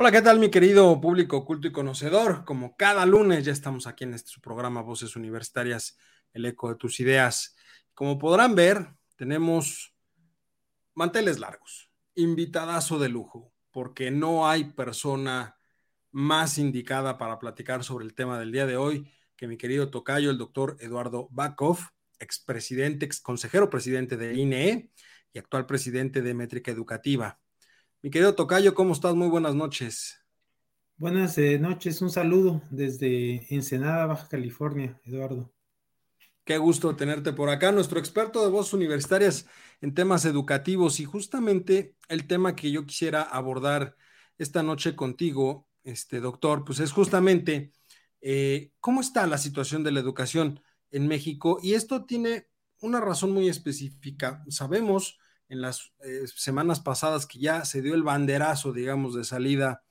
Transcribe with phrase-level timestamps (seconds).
[0.00, 2.44] Hola, ¿qué tal mi querido público culto y conocedor?
[2.44, 5.98] Como cada lunes ya estamos aquí en este su programa Voces Universitarias,
[6.32, 7.56] el eco de tus ideas.
[7.94, 9.96] Como podrán ver, tenemos
[10.94, 15.56] manteles largos, invitadazo de lujo, porque no hay persona
[16.12, 20.30] más indicada para platicar sobre el tema del día de hoy que mi querido tocayo,
[20.30, 21.78] el doctor Eduardo Bakov,
[22.20, 24.92] expresidente, ex consejero presidente de INE
[25.32, 27.40] y actual presidente de Métrica Educativa.
[28.00, 29.16] Mi querido Tocayo, ¿cómo estás?
[29.16, 30.24] Muy buenas noches.
[30.98, 35.52] Buenas eh, noches, un saludo desde Ensenada, Baja California, Eduardo.
[36.44, 39.46] Qué gusto tenerte por acá, nuestro experto de voces universitarias
[39.80, 43.96] en temas educativos y justamente el tema que yo quisiera abordar
[44.38, 47.72] esta noche contigo, este doctor, pues es justamente
[48.20, 50.60] eh, cómo está la situación de la educación
[50.92, 52.46] en México y esto tiene
[52.80, 54.44] una razón muy específica.
[54.50, 59.82] Sabemos en las eh, semanas pasadas que ya se dio el banderazo, digamos, de salida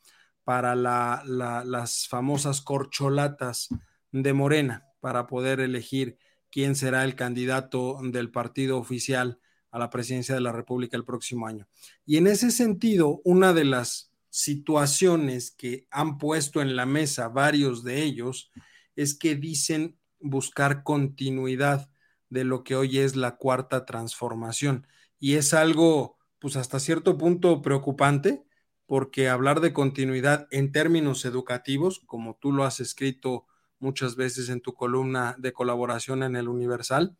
[0.43, 3.67] para las famosas corcholatas
[4.11, 6.17] de Morena para poder elegir
[6.49, 9.39] quién será el candidato del partido oficial
[9.71, 11.67] a la presidencia de la República el próximo año.
[12.05, 17.83] Y en ese sentido, una de las situaciones que han puesto en la mesa varios
[17.83, 18.51] de ellos
[18.95, 21.89] es que dicen buscar continuidad
[22.29, 24.87] de lo que hoy es la cuarta transformación
[25.19, 28.43] y es algo, pues hasta cierto punto preocupante,
[28.85, 33.45] porque hablar de continuidad en términos educativos, como tú lo has escrito
[33.79, 37.17] muchas veces en tu columna de colaboración en el Universal,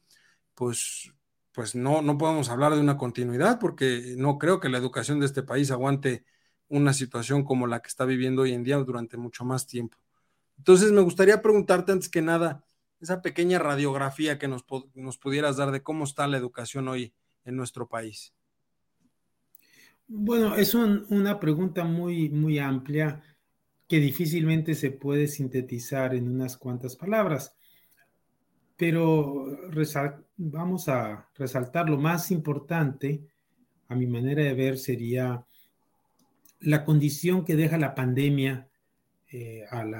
[0.55, 1.11] pues,
[1.51, 5.25] pues no, no podemos hablar de una continuidad, porque no creo que la educación de
[5.25, 6.25] este país aguante
[6.69, 9.97] una situación como la que está viviendo hoy en día durante mucho más tiempo.
[10.57, 12.63] Entonces, me gustaría preguntarte antes que nada,
[12.99, 14.65] esa pequeña radiografía que nos,
[14.95, 17.13] nos pudieras dar de cómo está la educación hoy
[17.47, 18.33] en nuestro país?
[20.07, 23.21] Bueno, es una pregunta muy, muy amplia
[23.87, 27.55] que difícilmente se puede sintetizar en unas cuantas palabras,
[28.75, 29.57] pero
[30.37, 33.21] vamos a resaltar lo más importante,
[33.87, 35.43] a mi manera de ver, sería
[36.59, 38.67] la condición que deja la pandemia
[39.31, 39.95] eh, al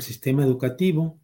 [0.00, 1.18] sistema educativo,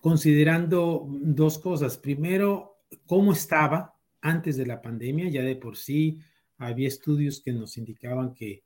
[0.00, 1.96] considerando dos cosas.
[1.96, 6.20] Primero, cómo estaba antes de la pandemia, ya de por sí
[6.58, 8.64] había estudios que nos indicaban que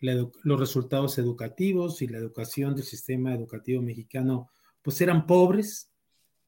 [0.00, 4.50] los resultados educativos y la educación del sistema educativo mexicano
[4.82, 5.90] pues eran pobres,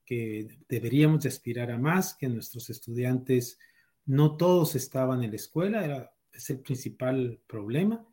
[0.05, 3.59] que deberíamos de aspirar a más, que nuestros estudiantes
[4.07, 8.05] no todos estaban en la escuela, era, es el principal problema,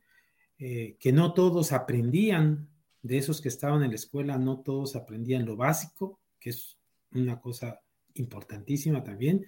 [0.57, 2.67] eh, que no todos aprendían,
[3.01, 6.77] de esos que estaban en la escuela, no todos aprendían lo básico, que es
[7.13, 7.79] una cosa
[8.16, 9.45] importantísima también,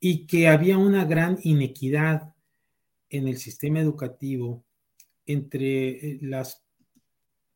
[0.00, 2.34] y que había una gran inequidad
[3.10, 4.64] en el sistema educativo
[5.26, 6.64] entre eh, las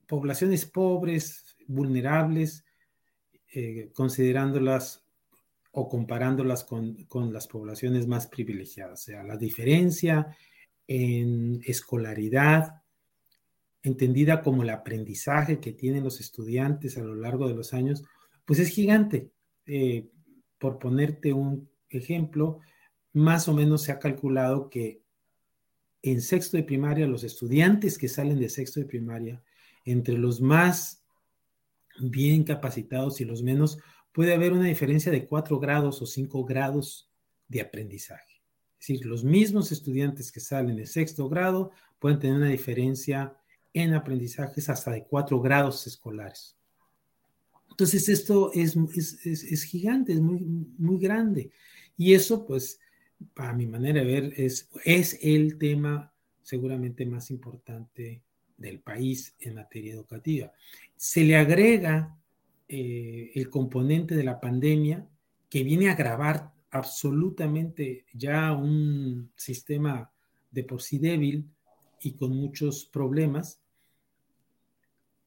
[0.06, 2.64] poblaciones pobres, vulnerables,
[3.54, 5.04] eh, considerándolas
[5.72, 9.00] o comparándolas con, con, las poblaciones más privilegiadas.
[9.00, 10.36] O sea, la diferencia
[10.86, 12.82] en escolaridad,
[13.82, 18.04] entendida como el aprendizaje que tienen los estudiantes a lo largo de los años,
[18.44, 19.30] pues es gigante.
[19.66, 20.08] Eh,
[20.58, 22.60] por ponerte un ejemplo,
[23.12, 25.02] más o menos se ha calculado que
[26.02, 29.42] en sexto de primaria, los estudiantes que salen de sexto de primaria,
[29.84, 31.04] entre los más
[32.00, 33.78] bien capacitados y los menos,
[34.12, 37.08] puede haber una diferencia de cuatro grados o cinco grados
[37.48, 38.42] de aprendizaje.
[38.80, 43.36] Es decir, los mismos estudiantes que salen de sexto grado pueden tener una diferencia
[43.72, 46.56] en aprendizajes hasta de cuatro grados escolares.
[47.70, 48.76] Entonces esto es,
[49.24, 50.40] es, gigante, es muy,
[50.78, 51.52] muy grande.
[51.96, 52.80] Y eso, pues,
[53.34, 56.12] para mi manera de ver, es, es el tema
[56.42, 58.22] seguramente más importante
[58.56, 60.52] del país en materia educativa.
[60.96, 62.16] Se le agrega
[62.68, 65.06] eh, el componente de la pandemia
[65.48, 70.10] que viene a agravar absolutamente ya un sistema
[70.50, 71.46] de por sí débil
[72.02, 73.60] y con muchos problemas.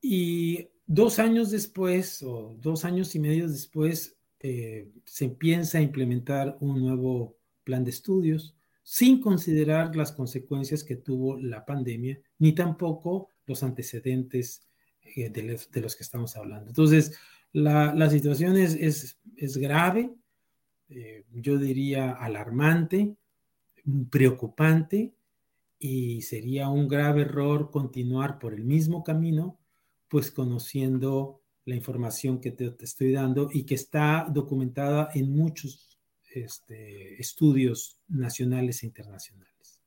[0.02, 6.58] Y dos años después, o dos años y medio después, eh, se empieza a implementar
[6.60, 13.30] un nuevo plan de estudios sin considerar las consecuencias que tuvo la pandemia, ni tampoco
[13.48, 14.68] los antecedentes
[15.16, 16.70] eh, de, los, que estamos hablando.
[16.70, 17.18] Entonces,
[17.52, 18.76] la, situación es,
[19.38, 20.14] es, grave,
[20.90, 23.16] eh, yo diría alarmante,
[24.12, 25.16] preocupante,
[25.80, 29.58] y sería un grave error continuar por el mismo camino,
[30.08, 36.00] pues conociendo la información que te, estoy dando y que está documentada en muchos
[36.34, 39.82] este, estudios nacionales e internacionales.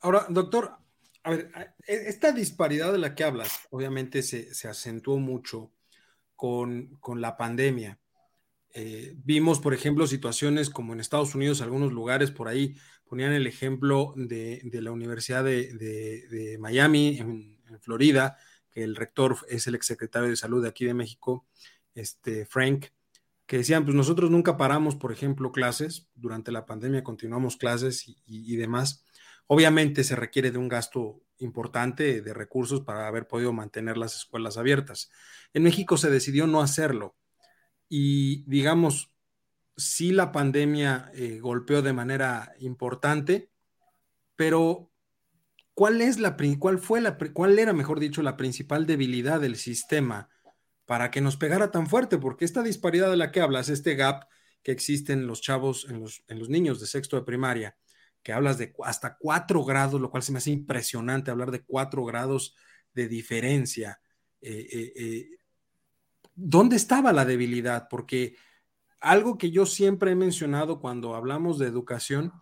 [0.00, 0.76] Ahora, doctor,
[1.22, 1.50] a ver,
[1.86, 5.72] e, esta disparidad de la que hablas, obviamente se, acentuó mucho
[6.34, 8.00] con, la pandemia.
[8.72, 13.46] Eh, vimos, por ejemplo, situaciones como en Estados Unidos, algunos lugares por ahí ponían el
[13.46, 18.36] ejemplo de, la Universidad de, Miami, en, Florida,
[18.70, 21.46] que el rector es el exsecretario de Salud de aquí de México,
[21.94, 22.86] este Frank,
[23.46, 28.56] que decían, pues nosotros nunca paramos, por ejemplo, clases, durante la pandemia continuamos clases y,
[28.56, 29.04] demás.
[29.48, 34.56] Obviamente se requiere de un gasto importante de recursos para haber podido mantener las escuelas
[34.56, 35.10] abiertas.
[35.52, 37.16] En México se decidió no hacerlo
[37.88, 39.10] y digamos,
[39.76, 43.50] sí la pandemia eh, golpeó de manera importante,
[44.36, 44.89] pero
[45.74, 50.28] ¿cuál es la cuál fue la cuál era, mejor dicho, la principal debilidad del sistema
[50.86, 52.18] para que nos pegara tan fuerte?
[52.18, 54.24] Porque esta disparidad de la que hablas, este gap
[54.62, 57.76] que existe en los chavos, en los, en los niños de sexto de primaria,
[58.22, 62.04] que hablas de hasta cuatro grados, lo cual se me hace impresionante hablar de cuatro
[62.04, 62.54] grados
[62.92, 64.00] de diferencia.
[64.40, 65.38] Eh, eh,
[66.34, 67.88] ¿Dónde estaba la debilidad?
[67.88, 68.36] Porque
[69.00, 72.32] algo que yo siempre he mencionado cuando hablamos de educación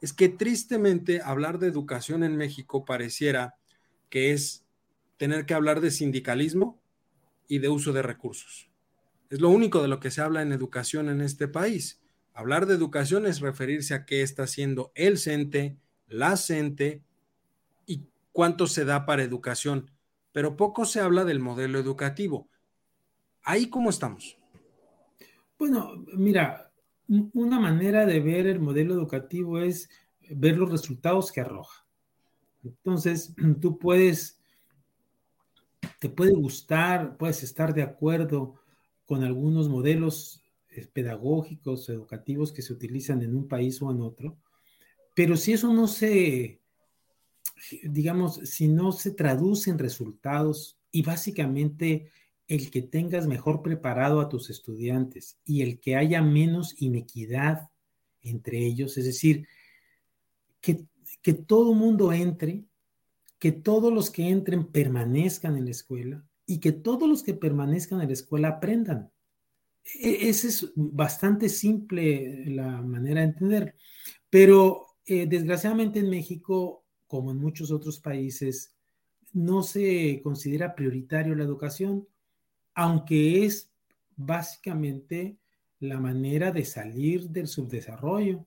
[0.00, 3.56] es que tristemente hablar de educación en México pareciera
[4.10, 4.64] que es
[5.16, 6.80] tener que hablar de sindicalismo
[7.48, 8.70] y de uso de recursos.
[9.30, 12.00] Es lo único de lo que se habla en educación en este país.
[12.32, 17.02] Hablar de educación es referirse a qué está haciendo el CENTE, la CENTE
[17.84, 19.90] y cuánto se da para educación,
[20.32, 22.48] pero poco se habla del modelo educativo.
[23.42, 24.38] Ahí cómo estamos.
[25.58, 26.67] Bueno, mira,
[27.08, 29.88] una manera de ver el modelo educativo es
[30.30, 31.86] ver los resultados que arroja.
[32.62, 34.40] Entonces, tú puedes,
[35.98, 38.54] te puede gustar, puedes estar de acuerdo
[39.06, 44.36] con algunos modelos eh, pedagógicos, educativos que se utilizan en un país o en otro,
[45.14, 46.60] pero si eso no se,
[47.82, 52.10] digamos, si no se traduce en resultados y básicamente
[52.48, 57.68] el que tengas mejor preparado a tus estudiantes y el que haya menos inequidad
[58.22, 59.46] entre ellos, es decir,
[60.60, 60.86] que,
[61.22, 62.64] que todo mundo entre,
[63.38, 68.00] que todos los que entren permanezcan en la escuela y que todos los que permanezcan
[68.00, 69.12] en la escuela aprendan.
[69.84, 73.74] E, esa es bastante simple la manera de entender,
[74.30, 78.74] pero eh, desgraciadamente en México, como en muchos otros países,
[79.34, 82.08] no se considera prioritario la educación
[82.78, 83.72] aunque es
[84.14, 85.36] básicamente
[85.80, 88.46] la manera de salir del subdesarrollo,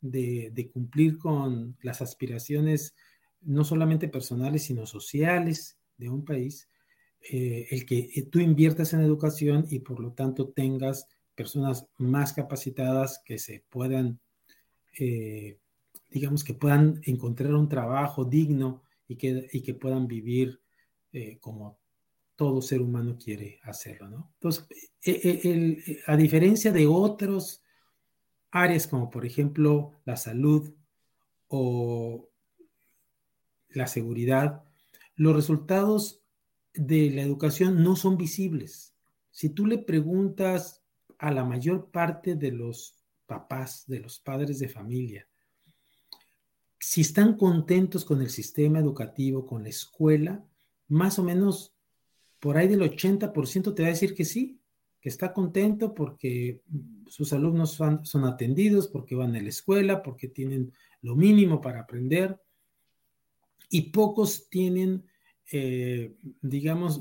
[0.00, 2.94] de, cumplir con las aspiraciones
[3.42, 6.70] no solamente personales, sino sociales de un país,
[7.30, 12.32] eh, el que eh, tú inviertas en educación y por lo tanto tengas personas más
[12.32, 14.20] capacitadas que se puedan,
[14.98, 15.58] eh,
[16.08, 20.62] digamos, que puedan encontrar un trabajo digno y que, y que puedan vivir
[21.40, 21.78] como
[22.36, 24.30] todo ser humano quiere hacerlo, ¿no?
[24.34, 24.68] Entonces,
[25.02, 27.62] e, e, e, a diferencia de otras
[28.50, 30.72] áreas como por ejemplo la salud
[31.48, 32.28] o
[33.70, 34.64] la seguridad,
[35.14, 36.22] los resultados
[36.74, 38.94] de la educación no son visibles.
[39.30, 40.82] Si tú le preguntas
[41.18, 42.94] a la mayor parte de los
[43.26, 45.26] papás, de los padres de familia,
[46.78, 50.44] si están contentos con el sistema educativo, con la escuela,
[50.88, 51.75] más o menos
[52.46, 54.60] por ahí del 80% te va a decir que sí,
[55.00, 56.60] que está contento porque
[57.08, 60.72] sus alumnos son, atendidos, porque van a la escuela, porque tienen
[61.02, 62.40] lo mínimo para aprender.
[63.68, 65.06] Y pocos tienen,
[65.50, 67.00] eh, digamos,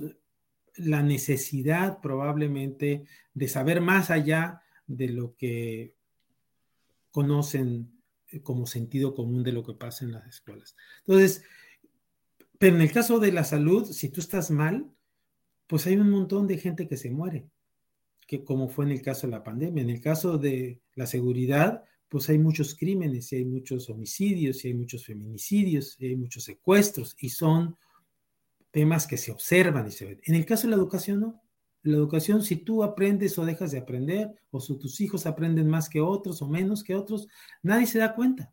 [0.78, 5.94] la necesidad probablemente de saber más allá de lo que
[7.12, 7.92] conocen
[8.42, 10.76] como sentido común de lo que pasa en las escuelas.
[11.02, 11.44] Entonces,
[12.58, 14.95] pero en el caso de la salud, si tú estás mal,
[15.68, 17.48] pues hay un montón de gente que se muere.
[18.28, 19.84] que como fue en el caso de la pandemia.
[19.84, 24.70] En el caso de la seguridad, pues hay muchos crímenes, y hay muchos homicidios, y
[24.70, 27.78] hay muchos feminicidios, y hay muchos secuestros, y son
[28.72, 30.22] temas que se observan y se ven.
[30.24, 31.42] En el caso de la educación, no.
[31.84, 35.88] La educación, si tú aprendes o dejas de aprender, o si tus hijos aprenden más
[35.88, 37.28] que otros o menos que otros,
[37.62, 38.52] nadie se da cuenta.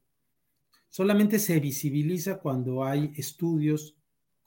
[0.90, 3.96] Solamente se visibiliza cuando hay estudios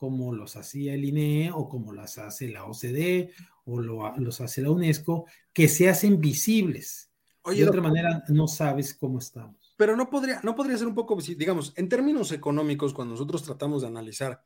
[0.05, 3.31] como los hacía el INE o como las hace la OCDE
[3.63, 7.09] o los hace la UNESCO, que se hacen visibles.
[7.43, 9.73] de otra manera, no sabes cómo estamos.
[9.77, 13.81] Pero no podría, no podría ser un poco, digamos, en términos económicos, cuando nosotros tratamos
[13.81, 14.43] de analizar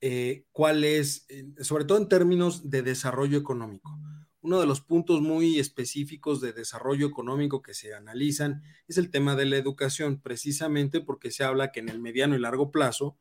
[0.00, 3.98] eh, cuál es, eh, sobre todo en términos de desarrollo económico,
[4.40, 9.34] uno de los puntos muy específicos de desarrollo económico que se analizan es el tema
[9.34, 13.18] de la educación, precisamente porque se habla que en el mediano y largo plazo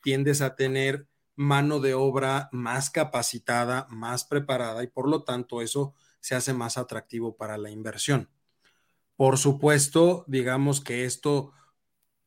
[0.00, 5.94] tiendes a tener mano de obra más capacitada, más preparada y por lo tanto eso
[6.20, 8.30] se hace más atractivo para la inversión.
[9.16, 11.52] Por supuesto, digamos que esto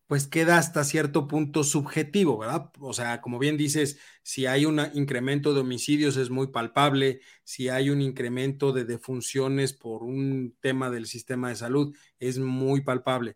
[0.08, 2.72] pues queda hasta cierto punto subjetivo, ¿verdad?
[2.80, 7.68] O sea, como bien dices, si hay un incremento de homicidios es muy palpable, si
[7.68, 13.36] hay un incremento de defunciones por un tema del sistema de salud es muy palpable.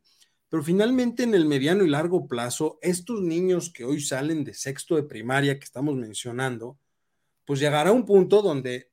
[0.51, 4.98] Pero finalmente en el mediano y largo plazo, estos niños que hoy salen de sexto
[4.98, 6.77] de primaria que estamos mencionando,
[7.46, 8.91] pues llegará un punto donde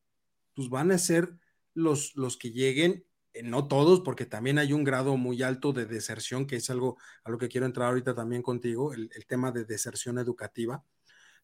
[0.54, 1.32] pues van a ser
[1.74, 5.84] los, los que lleguen eh, no todos, porque también hay un grado muy alto de
[5.84, 9.64] deserción, que es algo a lo que quiero entrar ahorita también contigo, el, tema de
[9.64, 10.84] deserción educativa.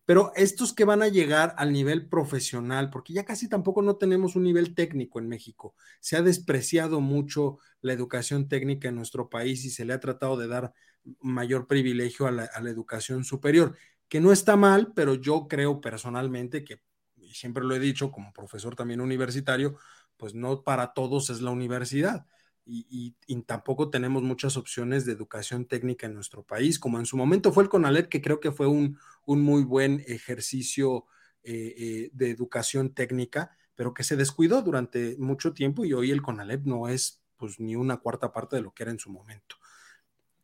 [0.04, 4.36] Pero estos que van a llegar al nivel profesional, porque ya casi tampoco no tenemos
[4.36, 9.64] un nivel técnico en México, se ha despreciado mucho la educación técnica en nuestro país
[9.64, 10.72] y se le ha tratado de dar
[11.20, 13.76] mayor privilegio a la, a la educación superior,
[14.08, 16.80] que no está mal, pero yo creo personalmente que,
[17.16, 19.78] y siempre lo he dicho como profesor también universitario,
[20.16, 22.26] pues no para todos es la universidad.
[22.66, 23.14] Y,
[23.46, 27.64] tampoco tenemos muchas opciones de educación técnica en nuestro país, como en su momento fue
[27.64, 31.06] el CONALEP, que creo que fue un, muy buen ejercicio
[31.42, 36.22] eh, eh, de educación técnica, pero que se descuidó durante mucho tiempo y hoy el
[36.22, 39.56] CONALEP no es pues ni una cuarta parte de lo que era en su momento.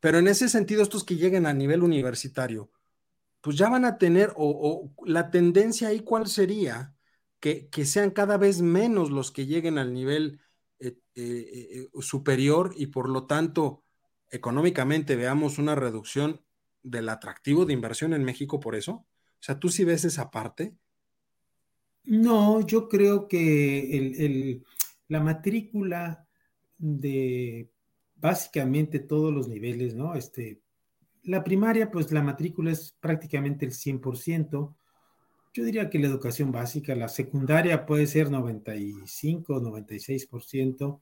[0.01, 2.71] Pero en ese sentido, estos que lleguen a nivel universitario,
[3.41, 6.95] pues ya van a tener, o, o la tendencia ahí, ¿cuál sería?
[7.41, 10.41] que, sean cada vez menos los que lleguen al nivel
[10.81, 13.85] eh, eh, eh, superior y por lo tanto
[14.31, 16.41] económicamente veamos una reducción
[16.83, 18.93] del atractivo de inversión en México por eso?
[18.93, 20.75] O sea, ¿tú sí ves esa parte?
[22.05, 24.63] No, yo creo que
[25.09, 26.27] la matrícula
[26.79, 27.71] de
[28.17, 30.15] básicamente todos los niveles, ¿no?
[30.15, 30.63] Este,
[31.25, 34.75] la primaria, pues la matrícula es prácticamente el 100%.
[35.53, 41.01] Yo diría que la educación básica, la secundaria puede ser 95, 96%.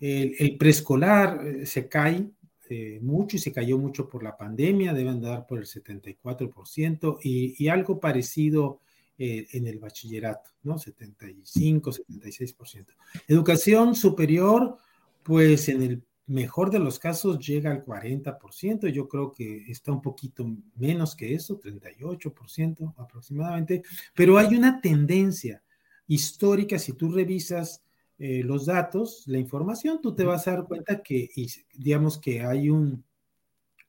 [0.00, 2.30] El, el preescolar eh, se cae
[2.68, 7.64] eh, mucho y se cayó mucho por la pandemia, deben dar por el 74% y,
[7.64, 8.80] y algo parecido
[9.18, 10.76] eh, en el bachillerato, ¿no?
[10.76, 12.86] 75, 76%.
[13.28, 14.76] Educación superior,
[15.22, 20.02] pues en el mejor de los casos llega al 40%, yo creo que está un
[20.02, 23.82] poquito menos que eso, 38% aproximadamente,
[24.14, 25.62] pero hay una tendencia
[26.06, 27.82] histórica, si tú revisas
[28.18, 31.30] eh, los datos, la información, tú te vas a dar cuenta que,
[31.74, 33.04] digamos que hay un,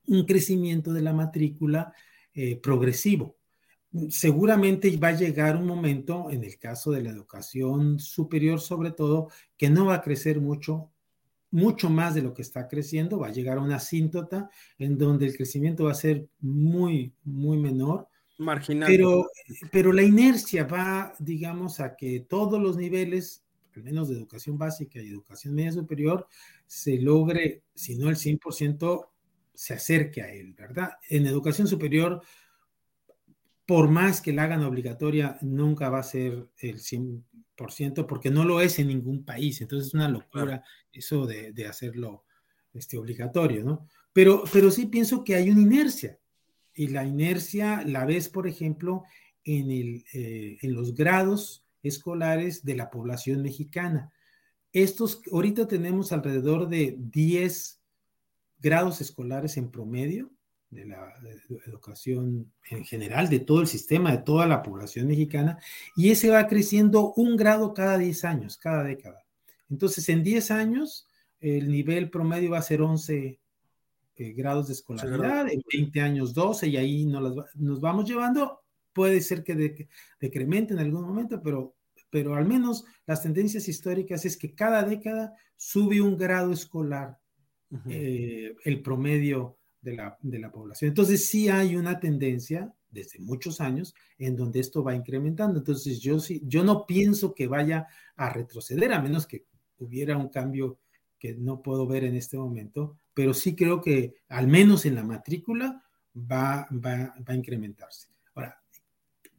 [0.07, 1.93] un crecimiento de la matrícula
[2.33, 3.35] eh, progresivo.
[4.09, 9.29] Seguramente va a llegar un momento, en el caso de la educación superior sobre todo,
[9.57, 10.91] que no va a crecer mucho
[11.51, 15.25] mucho más de lo que está creciendo, va a llegar a una asíntota en donde
[15.25, 18.07] el crecimiento va a ser muy, muy menor.
[18.37, 18.87] Marginal.
[18.87, 19.25] Pero,
[19.71, 23.43] pero la inercia va, digamos, a que todos los niveles,
[23.75, 26.27] al menos de educación básica y educación media superior,
[26.67, 29.07] se logre, si no el 100%,
[29.53, 30.91] se acerque a él, ¿verdad?
[31.09, 32.21] En educación superior,
[33.65, 37.23] por más que la hagan obligatoria, nunca va a ser el 100%,
[38.07, 39.59] porque no lo es en ningún país.
[39.59, 42.23] Entonces es una locura eso de, hacerlo
[42.73, 43.87] este, obligatorio, ¿no?
[44.13, 46.19] Pero, pero sí pienso que hay una inercia.
[46.73, 49.03] Y la inercia la ves, por ejemplo,
[49.43, 54.11] en, el, eh, en los grados escolares de la población mexicana.
[54.71, 57.81] Estos, ahorita tenemos alrededor de 10
[58.59, 60.31] grados escolares en promedio
[60.69, 61.13] de la
[61.65, 65.59] educación en general, de todo el sistema, de toda la población mexicana,
[65.95, 69.23] y ese va creciendo un grado cada 10 años, cada década.
[69.69, 71.07] Entonces, en 10 años,
[71.39, 73.39] el nivel promedio va a ser 11
[74.15, 78.61] eh, grados de escolaridad, en 20 años 12, y ahí nos, nos vamos llevando.
[78.93, 79.87] Puede ser que
[80.19, 81.77] decremente en algún momento, pero
[82.09, 87.19] pero al menos las tendencias históricas es que cada década sube un grado escolar
[87.89, 89.57] eh, el promedio
[89.91, 90.89] de la, población.
[90.89, 95.59] Entonces sí hay una tendencia desde muchos años en donde esto va incrementando.
[95.59, 99.45] Entonces yo sí, yo no pienso que vaya a retroceder, a menos que
[99.77, 100.79] hubiera un cambio
[101.19, 105.03] que no puedo ver en este momento, pero sí creo que al menos en la
[105.03, 105.83] matrícula
[106.15, 108.09] va, va, va a incrementarse.
[108.35, 108.61] Ahora,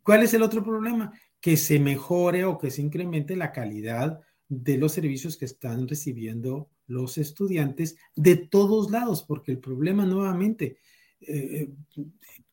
[0.02, 1.12] ¿cuál es el otro problema?
[1.40, 6.70] Que se mejore o que se incremente la calidad de los servicios que están recibiendo
[6.88, 10.78] los estudiantes de todos lados, porque el problema nuevamente,
[11.20, 11.70] eh,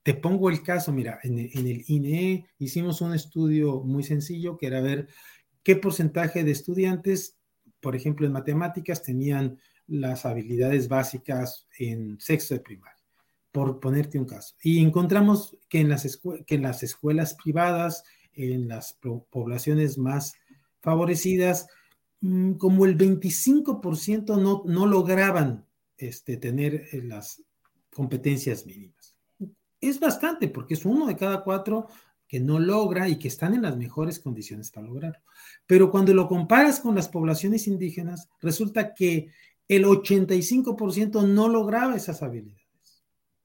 [0.03, 4.81] te pongo el caso, mira, en, el INE hicimos un estudio muy sencillo que era
[4.81, 5.07] ver
[5.63, 7.39] qué porcentaje de estudiantes,
[7.79, 13.03] por ejemplo, en matemáticas, tenían las habilidades básicas en sexto de primaria,
[13.51, 14.55] por ponerte un caso.
[14.61, 18.99] Y encontramos que en las, que en las escuelas privadas, en las
[19.29, 20.33] poblaciones más
[20.81, 21.67] favorecidas,
[22.57, 25.65] como el 25% no, no lograban
[25.97, 27.43] este, tener eh, las
[27.93, 29.15] competencias mínimas.
[29.79, 31.87] Es bastante, porque es uno de cada cuatro
[32.27, 35.19] que no logra y que están en las mejores condiciones para lograrlo.
[35.67, 39.29] Pero cuando lo comparas con las poblaciones indígenas, resulta que
[39.67, 42.65] el 85% no lograba esas habilidades.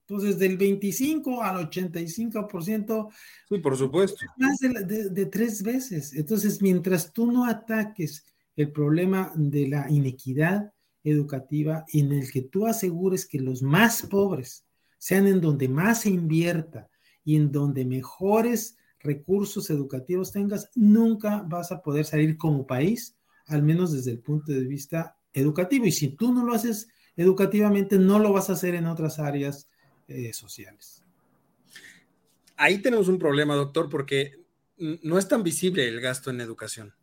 [0.06, 3.10] Entonces, del 25 al 85%.
[3.48, 4.24] Sí, por supuesto.
[4.38, 6.14] Más de, de tres veces.
[6.14, 8.24] Entonces, mientras tú no ataques
[8.56, 10.72] el problema de la inequidad
[11.04, 14.66] educativa en el que tú asegures que los más pobres
[14.98, 16.88] sean en donde más se invierta
[17.24, 23.16] y en donde mejores recursos educativos tengas, nunca vas a poder salir como país,
[23.46, 25.86] al menos desde el punto de vista educativo.
[25.86, 29.70] Y si tú no lo haces educativamente, no lo vas a hacer en otras áreas
[30.06, 31.02] eh, sociales.
[32.56, 34.44] Ahí tenemos un problema, doctor, porque
[34.76, 36.94] no es tan visible el gasto en educación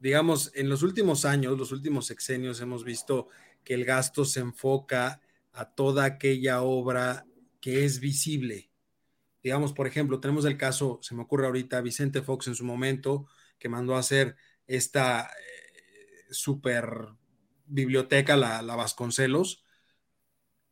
[0.00, 3.28] digamos, en los últimos años, los últimos sexenios, hemos visto
[3.62, 5.20] que el gasto se enfoca
[5.52, 7.26] a toda aquella obra
[7.60, 8.70] que es visible.
[9.42, 13.26] Digamos, por ejemplo, tenemos el caso, se me ocurre ahorita, Vicente Fox en su momento,
[13.58, 17.08] que mandó a hacer esta eh, super
[17.66, 19.64] biblioteca, la, la Vasconcelos,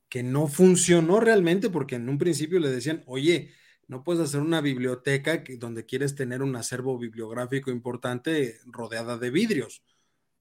[0.08, 3.52] que no funcionó realmente porque en un principio le decían, oye,
[3.88, 9.82] no puedes hacer una biblioteca donde quieres tener un acervo bibliográfico importante rodeada de vidrios,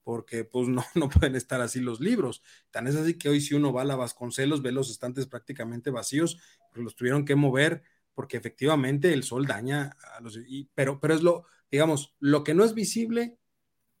[0.04, 2.42] porque pues no, no pueden estar así los libros.
[2.70, 5.90] Tan es así que hoy si uno va a la Vasconcelos ve los estantes prácticamente
[5.90, 6.38] vacíos,
[6.70, 7.82] pero los tuvieron que mover
[8.14, 10.38] porque efectivamente el sol daña a los...
[10.74, 13.38] pero, pero es lo, digamos, lo que no es visible,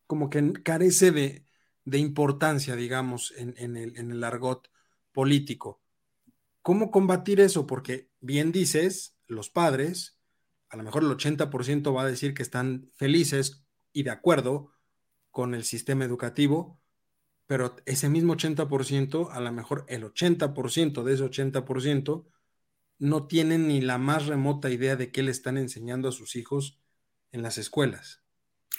[0.08, 1.44] como que carece de,
[1.98, 4.68] importancia, digamos, en, el, en el argot
[5.12, 5.80] político.
[6.62, 7.66] ¿Cómo combatir eso?
[7.66, 10.18] Porque bien dices, los padres,
[10.68, 14.72] a lo mejor el 80% va a decir que están felices y de acuerdo
[15.30, 16.80] con el sistema educativo,
[17.46, 22.26] pero ese mismo 80%, a lo mejor el 80% de ese 80%,
[22.98, 26.80] no tienen ni la más remota idea de qué le están enseñando a sus hijos
[27.32, 28.22] en las escuelas.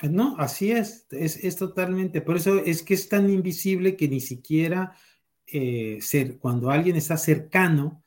[0.02, 4.96] No, así es, es, totalmente, por eso es que es tan invisible que ni siquiera
[5.46, 8.04] eh, ser, cuando alguien está cercano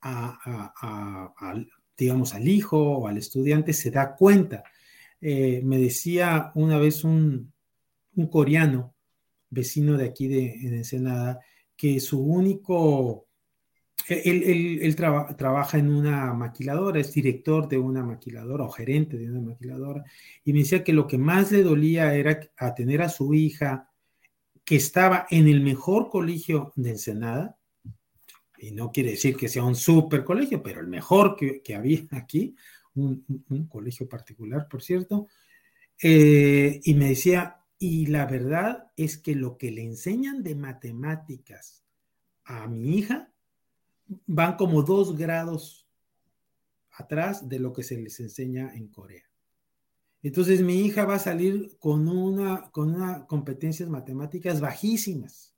[0.00, 1.64] a,
[1.96, 4.64] digamos, al hijo o al estudiante se da cuenta.
[5.20, 7.52] Eh, me decía una vez un,
[8.30, 8.94] coreano,
[9.50, 11.40] vecino de aquí de en Ensenada,
[11.76, 13.26] que su único,
[14.08, 20.04] él, trabaja en una maquiladora, es director de una maquiladora o gerente de una maquiladora,
[20.44, 22.40] y me decía que lo que más le dolía era
[22.74, 23.90] tener a su hija
[24.64, 27.56] que estaba en el mejor colegio de Ensenada,
[28.62, 32.54] y no quiere decir que sea un super colegio, pero el mejor que, había aquí,
[32.94, 33.24] un,
[33.68, 35.26] colegio particular, por cierto,
[36.00, 41.82] eh, y me decía, y la verdad es que lo que le enseñan de matemáticas
[42.44, 43.32] a mi hija
[44.26, 45.88] van como dos grados
[46.92, 49.24] atrás de lo que se les enseña en Corea.
[50.22, 55.51] Entonces mi hija va a salir con una, con una competencias matemáticas bajísimas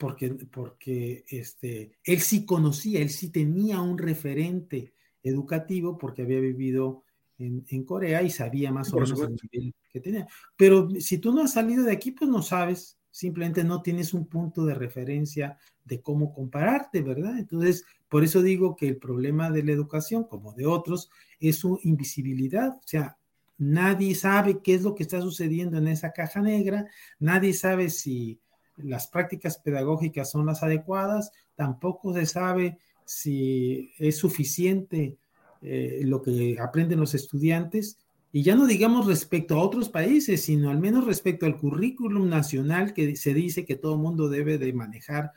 [0.00, 7.04] porque, porque este, él sí conocía, él sí tenía un referente educativo porque había vivido
[7.38, 10.26] en, en Corea y sabía más o menos el nivel que tenía.
[10.56, 14.26] Pero si tú no has salido de aquí, pues no sabes, simplemente no tienes un
[14.26, 17.38] punto de referencia de cómo compararte, ¿verdad?
[17.38, 21.10] Entonces, por eso digo que el problema de la educación, como de otros,
[21.40, 23.18] es su invisibilidad, o sea,
[23.58, 26.86] nadie sabe qué es lo que está sucediendo en esa caja negra,
[27.18, 28.40] nadie sabe si
[28.84, 35.16] las prácticas pedagógicas son las adecuadas, tampoco se sabe si es suficiente
[35.62, 37.98] eh, lo que aprenden los estudiantes
[38.32, 42.94] Y ya no digamos respecto a otros países, sino al menos respecto al currículum nacional
[42.94, 45.32] que se dice que todo mundo debe de manejar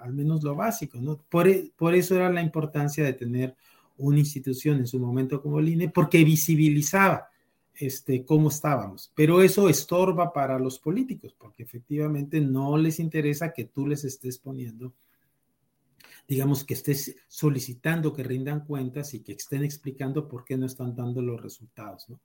[0.00, 1.18] al, menos lo básico, ¿no?
[1.28, 3.54] Por, e, por, eso era la importancia de tener
[3.98, 7.28] una institución en su momento como el INE, porque visibilizaba
[7.78, 9.12] este, cómo estábamos.
[9.14, 14.38] Pero eso estorba para los políticos, porque efectivamente no les interesa que tú les estés
[14.38, 14.92] poniendo,
[16.26, 20.94] digamos, que estés solicitando que rindan cuentas y que estén explicando por qué no están
[20.94, 22.20] dando los resultados, ¿no?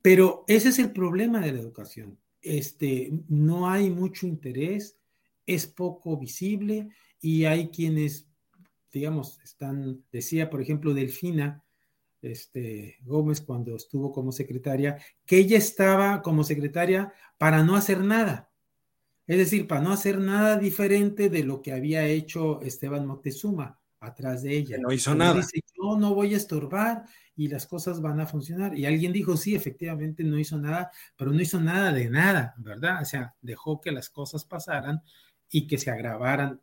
[0.00, 2.18] Pero ese es el problema de la educación.
[2.40, 4.96] Este, no hay mucho interés,
[5.44, 6.88] es poco visible
[7.20, 8.26] y hay quienes,
[8.92, 11.64] digamos, están, decía, por ejemplo, Delfina
[12.28, 18.50] este, Gómez cuando estuvo como secretaria, que ella estaba como secretaria para no hacer nada.
[19.26, 24.42] Es decir, para no hacer nada diferente de lo que había hecho Esteban Moctezuma atrás
[24.42, 24.78] de ella.
[24.78, 25.34] No hizo nada.
[25.34, 27.04] Dice, yo no voy a estorbar
[27.36, 28.76] y las cosas van a funcionar.
[28.76, 33.02] Y alguien dijo, sí, efectivamente no hizo nada, pero no hizo nada de nada, ¿verdad?
[33.02, 35.02] O sea, dejó que las cosas pasaran
[35.50, 36.60] y que se agravaran,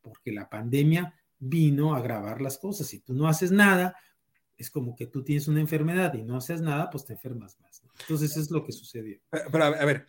[0.00, 2.86] porque la pandemia vino a agravar las cosas.
[2.86, 3.96] Si tú no haces nada,
[4.56, 7.82] es como que tú tienes una enfermedad y no haces nada, pues te enfermas más.
[8.00, 9.18] Entonces, es lo que sucedió.
[9.30, 10.06] Pero, a ver,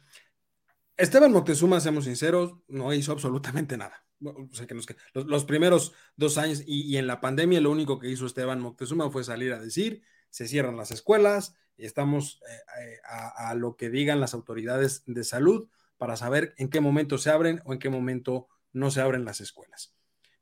[0.97, 4.03] Esteban Moctezuma, seamos sinceros, no hizo absolutamente nada.
[4.23, 4.75] O sea, que
[5.13, 9.23] los, primeros dos años y, en la pandemia lo único que hizo Esteban Moctezuma fue
[9.23, 14.19] salir a decir, se cierran las escuelas, y estamos eh, eh, a, lo que digan
[14.19, 18.47] las autoridades de salud, para saber en qué momento se abren o en qué momento
[18.73, 19.95] no se abren las escuelas.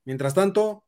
[0.04, 0.85] Mientras tanto,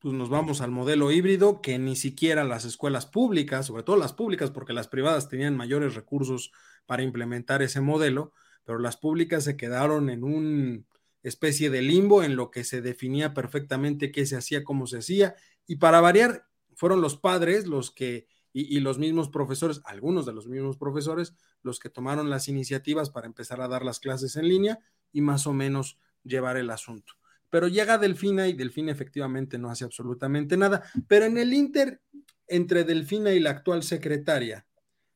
[0.00, 4.14] pues nos vamos al modelo híbrido que ni siquiera las escuelas públicas, sobre todo las
[4.14, 6.52] públicas, porque las privadas tenían mayores recursos
[6.86, 8.32] para implementar ese modelo,
[8.64, 10.82] pero las públicas se quedaron en una
[11.22, 15.34] especie de limbo en lo que se definía perfectamente qué se hacía, cómo se hacía,
[15.66, 20.48] y para variar, fueron los padres los que y, los mismos profesores, algunos de los
[20.48, 24.78] mismos profesores, los que tomaron las iniciativas para empezar a dar las clases en línea
[25.12, 27.19] y más o menos llevar el asunto.
[27.50, 30.82] Pero llega Delfina y Delfina efectivamente no hace absolutamente nada.
[31.08, 32.00] Pero en el Inter,
[32.46, 34.66] entre Delfina y la actual secretaria,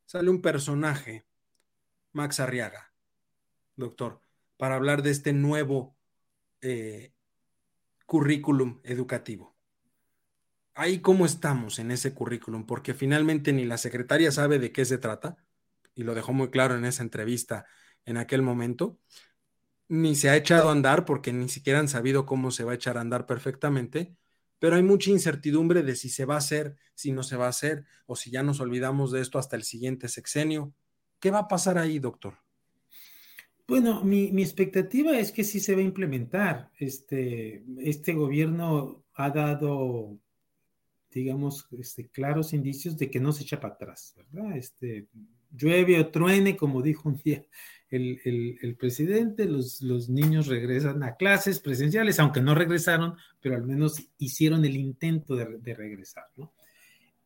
[0.05, 1.27] sale un personaje,
[2.13, 2.93] Max Arriaga,
[3.77, 4.21] doctor,
[4.57, 5.97] para hablar de este nuevo
[6.61, 7.13] eh,
[8.07, 9.55] currículum educativo
[10.75, 14.99] ahí cómo estamos en ese currículum, porque finalmente ni la secretaria sabe de qué se
[14.99, 15.37] trata,
[15.95, 17.67] y lo dejó muy claro en esa entrevista
[18.05, 18.99] en aquel momento,
[19.89, 22.77] ni se ha echado a andar porque ni siquiera han sabido cómo se va a
[22.77, 24.17] echar a andar perfectamente,
[24.59, 27.51] pero hay mucha incertidumbre de si se va a hacer, si no se va a
[27.51, 30.75] hacer, o si ya nos olvidamos de esto hasta el siguiente sexenio.
[31.21, 32.35] ¿Qué va a pasar ahí, doctor?
[33.67, 36.71] Bueno, mi, mi expectativa es que sí se va a implementar.
[36.79, 40.19] Este, este gobierno ha dado
[41.15, 44.57] digamos, este, claros indicios de que no se echa para atrás, ¿verdad?
[44.57, 45.07] Este,
[45.51, 47.47] llueve o truene, como dijo un día
[47.97, 54.03] el, presidente, los, los, niños regresan a clases presenciales, aunque no regresaron, pero al menos
[54.19, 56.53] hicieron el intento de, regresar, ¿no?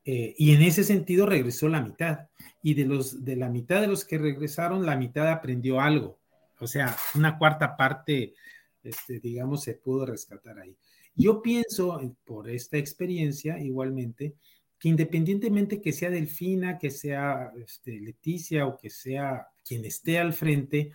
[0.05, 2.29] Eh, y en ese sentido regresó la mitad.
[2.63, 6.19] Y de, los, de la mitad de los que regresaron, la mitad aprendió algo.
[6.61, 8.35] O sea, una cuarta parte,
[8.83, 10.77] este, digamos, se pudo rescatar ahí.
[11.15, 14.35] Yo pienso, por esta experiencia, igualmente,
[14.79, 20.33] que independientemente que sea Delfina, que sea este, Leticia o que sea quien esté al
[20.33, 20.93] frente,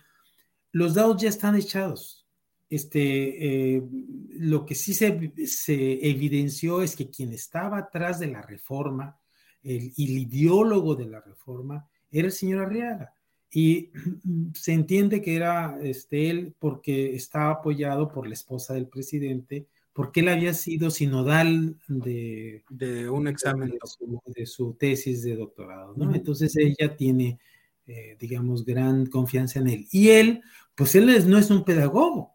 [0.72, 2.26] los dados ya están echados.
[2.68, 3.82] Este, eh,
[4.30, 9.20] lo que sí se, se, evidenció es que quien estaba atrás de la reforma,
[9.62, 13.14] el, el ideólogo de la reforma, era el señor Arriaga.
[13.50, 13.92] Y
[14.54, 20.20] se entiende que era este, él porque estaba apoyado por la esposa del presidente, porque
[20.20, 23.78] él había sido sinodal de, de un examen
[24.26, 26.12] de su, tesis de doctorado, ¿no?
[26.12, 27.38] Entonces ella tiene,
[27.86, 29.86] eh, digamos, gran confianza en él.
[29.90, 30.42] Y él,
[30.74, 32.34] pues él no es un pedagogo,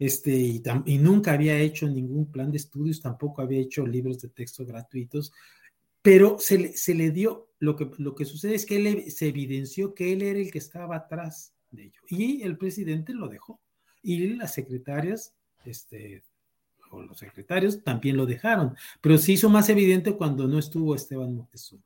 [0.00, 4.64] este, y, nunca había hecho ningún plan de estudios, tampoco había hecho libros de texto
[4.64, 5.30] gratuitos,
[6.00, 9.28] pero se le, se le dio, lo que, lo que sucede es que él se
[9.28, 13.60] evidenció que él era el que estaba atrás de ello, y el presidente lo dejó,
[14.02, 15.34] y las secretarias,
[15.66, 16.22] este,
[16.90, 21.34] o los secretarios también lo dejaron, pero se hizo más evidente cuando no estuvo Esteban
[21.34, 21.82] Moctezuma.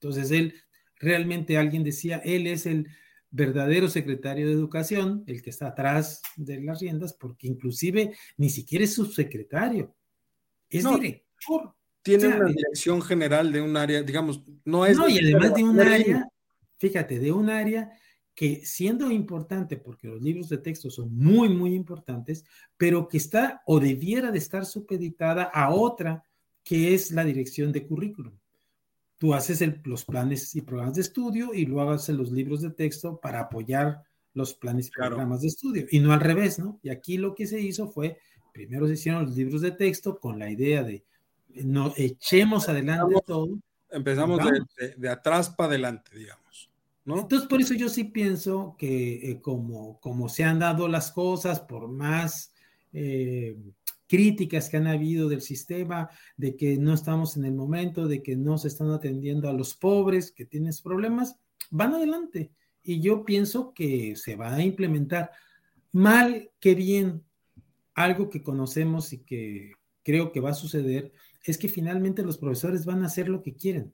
[0.00, 0.54] Entonces él,
[0.98, 2.88] realmente alguien decía, él es el
[3.30, 8.84] verdadero secretario de educación, el que está atrás de las riendas, porque inclusive ni siquiera
[8.84, 9.94] es subsecretario,
[10.70, 11.74] es director.
[12.02, 14.96] Tiene una dirección general de un área, digamos, no es...
[14.96, 16.28] No, y además de un área,
[16.78, 17.90] fíjate, de un área
[18.34, 22.44] que siendo importante, porque los libros de texto son muy, muy importantes,
[22.76, 26.22] pero que está o debiera de estar supeditada a otra
[26.62, 28.32] que es la dirección de currículum.
[29.18, 33.20] Tú haces los planes y programas de estudio y luego haces los libros de texto
[33.20, 34.02] para apoyar
[34.34, 36.78] los planes y programas de estudio, y no al revés, ¿no?
[36.82, 38.18] Y aquí lo que se hizo fue,
[38.52, 41.04] primero se hicieron los libros de texto con la idea de,
[41.64, 43.58] no, echemos adelante todo.
[43.90, 44.40] Empezamos
[44.96, 46.70] de, atrás para adelante, digamos.
[47.04, 47.20] ¿no?
[47.20, 51.58] Entonces, por eso yo sí pienso que eh, como, como se han dado las cosas,
[51.58, 52.52] por más
[52.92, 53.56] eh,
[54.08, 58.36] críticas que han habido del sistema, de que no estamos en el momento, de que
[58.36, 61.36] no se están atendiendo a los pobres que tienen problemas,
[61.70, 62.50] van adelante
[62.82, 65.30] y yo pienso que se va a implementar
[65.92, 67.22] mal que bien.
[67.94, 71.12] Algo que conocemos y que creo que va a suceder
[71.44, 73.92] es que finalmente los profesores van a hacer lo que quieren.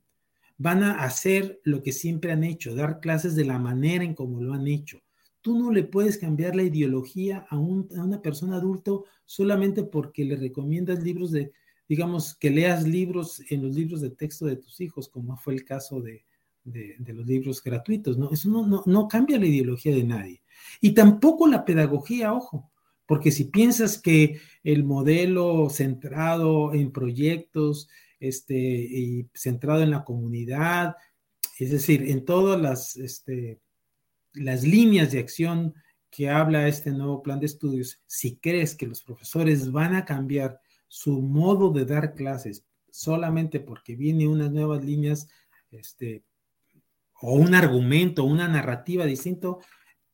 [0.58, 4.40] Van a hacer lo que siempre han hecho, dar clases de la manera en como
[4.40, 5.00] lo han hecho.
[5.44, 10.36] Tú no le puedes cambiar la ideología a, a una persona adulto solamente porque le
[10.36, 11.52] recomiendas libros de,
[11.86, 15.66] digamos, que leas libros en los libros de texto de tus hijos, como fue el
[15.66, 16.24] caso de,
[16.64, 18.30] de, los libros gratuitos, ¿no?
[18.30, 20.42] Eso no, no, cambia la ideología de nadie.
[20.80, 22.70] Y tampoco la pedagogía, ojo,
[23.04, 30.96] porque si piensas que el modelo centrado en proyectos, este, y centrado en la comunidad,
[31.58, 33.60] es decir, en todas las, este,
[34.34, 35.74] las líneas de acción
[36.10, 40.60] que habla este nuevo plan de estudios, si crees que los profesores van a cambiar
[40.86, 45.28] su modo de dar clases solamente porque viene unas nuevas líneas
[45.72, 46.22] este,
[47.20, 49.58] o un argumento, una narrativa distinto,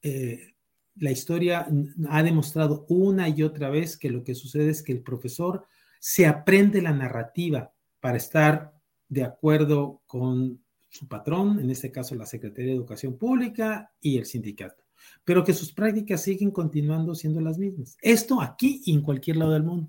[0.02, 0.54] eh,
[0.96, 1.66] la historia
[2.08, 5.66] ha demostrado una y otra vez que lo que sucede es que el profesor
[5.98, 8.72] se aprende la narrativa para estar
[9.08, 14.26] de acuerdo con su patrón, en este caso la Secretaría de Educación Pública y el
[14.26, 14.82] sindicato,
[15.24, 17.96] pero que sus prácticas siguen continuando siendo las mismas.
[18.02, 19.88] Esto aquí y en cualquier lado del mundo.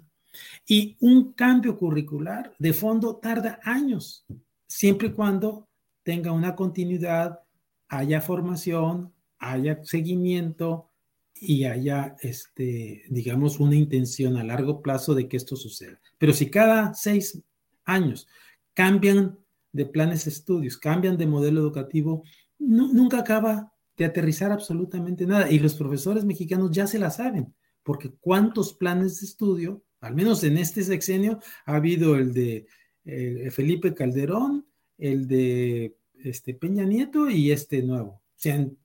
[0.66, 4.26] Y un cambio curricular de fondo tarda años,
[4.68, 5.68] siempre y cuando
[6.04, 7.42] tenga una continuidad,
[7.90, 10.90] haya formación, haya seguimiento
[11.36, 16.00] y haya, este, digamos, una intención a largo plazo de que esto suceda.
[16.18, 17.42] Pero si cada seis
[17.84, 18.28] años
[18.74, 19.38] cambian
[19.72, 22.24] de planes de estudios, cambian de modelo educativo,
[22.60, 25.50] nunca acaba de aterrizar absolutamente nada.
[25.52, 27.54] Y los profesores mexicanos ya se la saben,
[27.84, 32.68] porque cuántos planes de estudio, al menos en este sexenio, ha habido el de
[33.06, 34.66] eh, Felipe Calderón,
[34.98, 38.12] el de este, Peña Nieto y este nuevo.
[38.12, 38.78] O sea, en,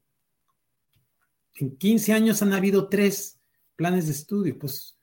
[1.78, 3.40] 15 años han habido tres
[3.76, 4.95] planes de estudio, pues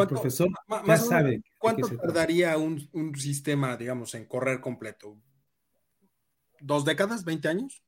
[0.00, 0.48] el profesor
[0.86, 1.42] ya sabe.
[1.58, 5.16] ¿Cuánto tardaría un, un, sistema, digamos, en correr completo?
[6.60, 7.24] ¿Dos décadas?
[7.24, 7.82] ¿20 años?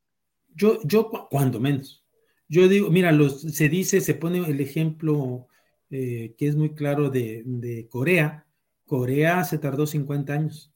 [0.53, 2.05] Yo, yo, cuando menos.
[2.47, 5.47] Yo digo, mira, los, se dice, se pone el ejemplo
[5.89, 8.45] eh, que es muy claro de, de Corea.
[8.85, 10.71] Corea se tardó 50 años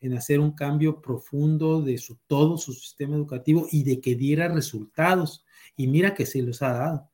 [0.00, 4.48] en hacer un cambio profundo de su, todo su sistema educativo y de que diera
[4.48, 5.44] resultados.
[5.76, 7.10] Y mira que se los ha dado.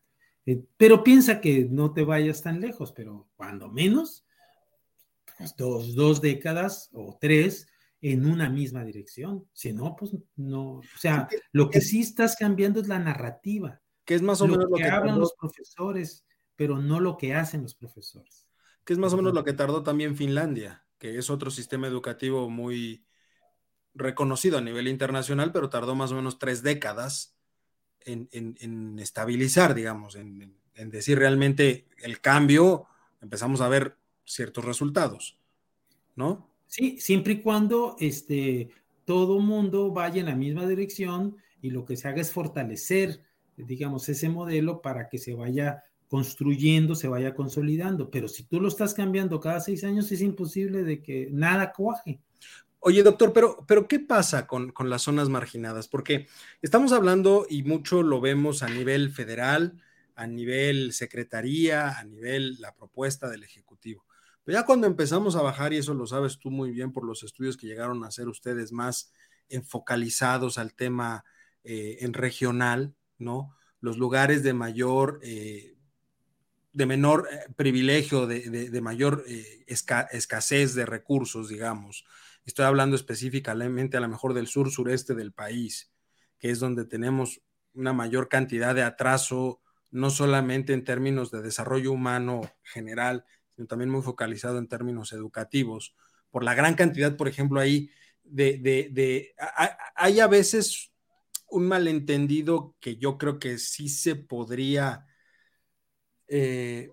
[0.47, 4.25] Eh, pero piensa que no te vayas tan lejos, pero cuando menos,
[5.39, 7.67] pues dos, dos décadas o tres
[8.01, 9.47] en una misma dirección.
[9.53, 10.79] Si no, pues no.
[10.79, 13.81] O sea, lo que sí estás cambiando es la narrativa.
[14.05, 16.25] Que es más o menos lo que, hablan los profesores,
[16.57, 18.49] pero no lo que hacen los profesores.
[18.85, 22.49] Que es más o menos lo que tardó también Finlandia que es otro sistema educativo
[22.51, 23.07] muy
[23.95, 27.37] reconocido a nivel internacional, pero tardó más o menos tres décadas
[28.05, 30.55] en, estabilizar, digamos, en,
[30.91, 32.87] decir realmente el cambio,
[33.21, 35.39] empezamos a ver ciertos resultados,
[36.17, 36.49] ¿no?
[36.67, 38.71] Sí, siempre y cuando este,
[39.05, 43.21] todo mundo vaya en la misma dirección y lo que se haga es fortalecer,
[43.57, 48.11] digamos, ese modelo para que se vaya construyendo, se vaya consolidando.
[48.11, 52.21] Pero si tú lo estás cambiando cada seis años, es imposible de que nada cuaje.
[52.81, 55.87] Oye, doctor, pero, pero ¿qué pasa con, con, las zonas marginadas?
[55.87, 56.29] Porque
[56.63, 59.83] estamos hablando y mucho lo vemos a nivel federal,
[60.15, 64.07] a nivel secretaría, a nivel la propuesta del Ejecutivo.
[64.45, 67.23] Pero ya cuando empezamos a bajar, y eso lo sabes tú muy bien por los
[67.23, 69.13] estudios que llegaron a hacer ustedes más
[69.51, 71.25] enfocalizados al tema
[71.65, 73.55] eh, en regional, ¿no?
[73.81, 75.77] Los lugares de mayor eh,
[76.73, 82.05] de menor eh, privilegio, de, mayor eh, escasez de recursos, digamos.
[82.51, 85.93] Estoy hablando específicamente a lo mejor del sur sureste del país,
[86.37, 87.41] que es donde tenemos
[87.75, 89.61] una mayor cantidad de atraso,
[89.93, 95.95] no solamente en términos de desarrollo humano general, sino también muy focalizado en términos educativos,
[96.33, 97.89] por la gran cantidad, por ejemplo, ahí
[98.25, 99.33] de, de
[99.95, 100.91] hay a veces
[101.47, 105.07] un malentendido que yo creo que sí se podría
[106.27, 106.91] eh,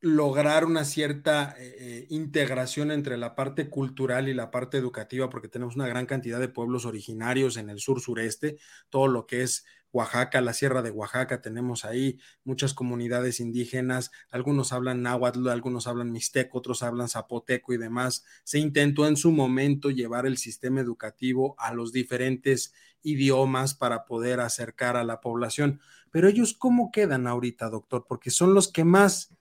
[0.00, 5.48] lograr una cierta eh, eh, integración entre la parte cultural y la parte educativa, porque
[5.48, 8.58] tenemos una gran cantidad de pueblos originarios en el sur sureste,
[8.90, 14.72] todo lo que es Oaxaca, la Sierra de Oaxaca, tenemos ahí muchas comunidades indígenas, algunos
[14.72, 18.24] hablan náhuatl, algunos hablan mixteco, otros hablan zapoteco y demás.
[18.44, 24.40] Se intentó en su momento llevar el sistema educativo a los diferentes idiomas para poder
[24.40, 25.80] acercar a la población.
[26.10, 28.04] Pero ellos, ¿cómo quedan ahorita, doctor?
[28.06, 29.37] Porque son los que más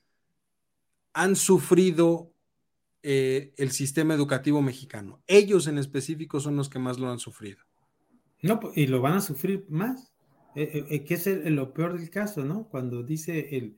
[1.18, 2.32] han sufrido
[3.02, 5.20] eh, el sistema educativo mexicano.
[5.26, 7.58] Ellos en específico son los que más lo han sufrido.
[8.44, 10.12] No, y lo van a sufrir más.
[10.56, 12.68] Eh, eh, que es lo peor del caso, ¿no?
[12.70, 13.78] Cuando dice el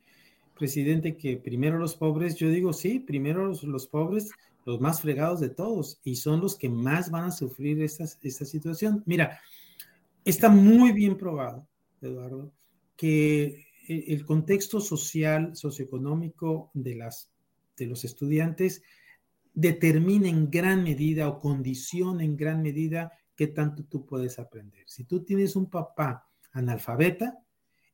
[0.58, 4.32] presidente que primero los pobres, yo digo, sí, primero los, pobres,
[4.66, 8.46] los más fregados de todos, y son los que más van a sufrir esta, esta
[8.46, 9.02] situación.
[9.06, 9.40] Mira,
[10.26, 11.68] está muy bien probado,
[12.02, 12.52] Eduardo,
[12.96, 17.32] que el contexto social, socioeconómico de, las,
[17.76, 18.84] de los estudiantes
[19.54, 24.84] determina en gran medida o condiciona en gran medida qué tanto tú puedes aprender.
[24.88, 27.40] Si tú tienes un papá analfabeta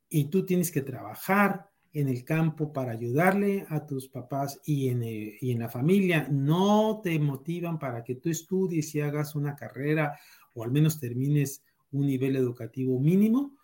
[0.09, 5.03] y tú tienes que trabajar en el campo para ayudarle a tus papás y en,
[5.03, 9.55] eh, y en la familia, no te motivan para que tú estudies y hagas una
[9.55, 10.19] carrera
[10.53, 13.54] o al menos termines un nivel educativo mínimo,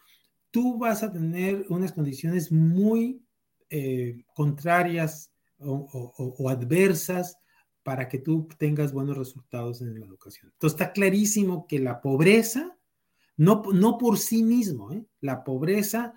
[0.52, 3.24] tú vas a tener unas condiciones muy
[3.70, 7.38] eh, contrarias o, adversas
[7.84, 10.52] para que tú tengas buenos resultados en la educación.
[10.54, 12.78] Entonces está clarísimo que la pobreza
[13.38, 15.04] no, no por sí mismo, ¿eh?
[15.22, 16.14] la pobreza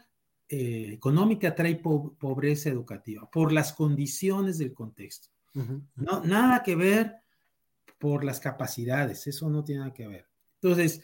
[0.49, 5.29] eh, económica trae pobreza educativa, por las condiciones del contexto.
[5.55, 7.15] no, nada que ver
[7.99, 10.27] por las capacidades, eso no tiene nada que ver.
[10.61, 11.03] Entonces,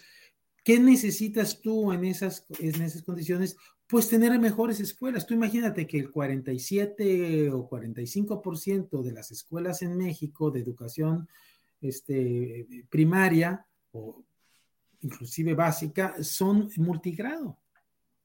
[0.71, 3.57] ¿qué necesitas tú en esas, en esas condiciones?
[3.89, 5.27] Pues tener mejores escuelas.
[5.27, 11.29] Tú imagínate que el 47 o 45% de las escuelas en México de educación
[11.81, 14.23] este, primaria o
[15.01, 17.59] inclusive básica, son multigrado.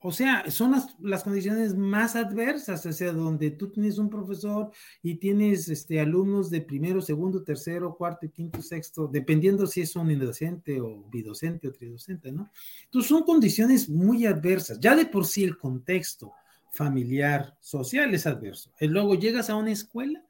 [0.07, 4.69] O sea, son las, condiciones más adversas, o sea, donde tú tienes un profesor
[5.01, 10.11] y tienes este, alumnos de primero, segundo, tercero, cuarto, quinto, sexto, dependiendo si es un
[10.11, 12.51] indocente o bidocente o tridocente, ¿no?
[12.83, 14.79] Entonces son condiciones muy adversas.
[14.79, 16.33] Ya de por sí el contexto
[16.69, 18.69] familiar, social es adverso.
[18.79, 20.23] Y luego llegas a una escuela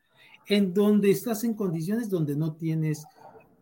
[0.47, 3.05] en donde estás en condiciones donde no tienes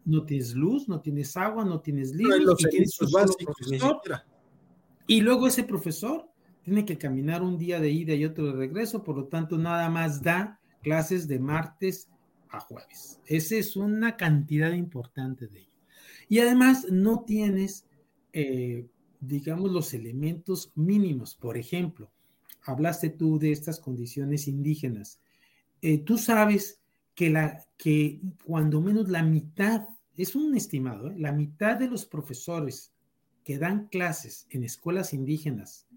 [0.06, 4.02] no tienes luz, no tienes agua, no tienes libros, y tienes un profesor.
[5.08, 6.30] Y luego ese profesor
[6.64, 9.90] tiene que caminar un día de ida y otro de regreso, por lo tanto, nada
[9.90, 12.10] más da clases de martes
[12.50, 13.20] a jueves.
[13.26, 15.70] Esa es una cantidad importante de ello.
[16.30, 17.86] Y además no tienes,
[18.32, 18.88] eh,
[19.20, 21.36] digamos, los elementos mínimos.
[21.36, 22.12] Por ejemplo,
[22.64, 25.20] hablaste tú de estas condiciones indígenas.
[25.82, 26.80] Eh, tú sabes
[27.14, 29.86] que, la, que cuando menos la mitad
[30.16, 31.16] es un estimado, ¿eh?
[31.18, 32.93] la mitad de los profesores
[33.44, 35.88] que dan clases en escuelas indígenas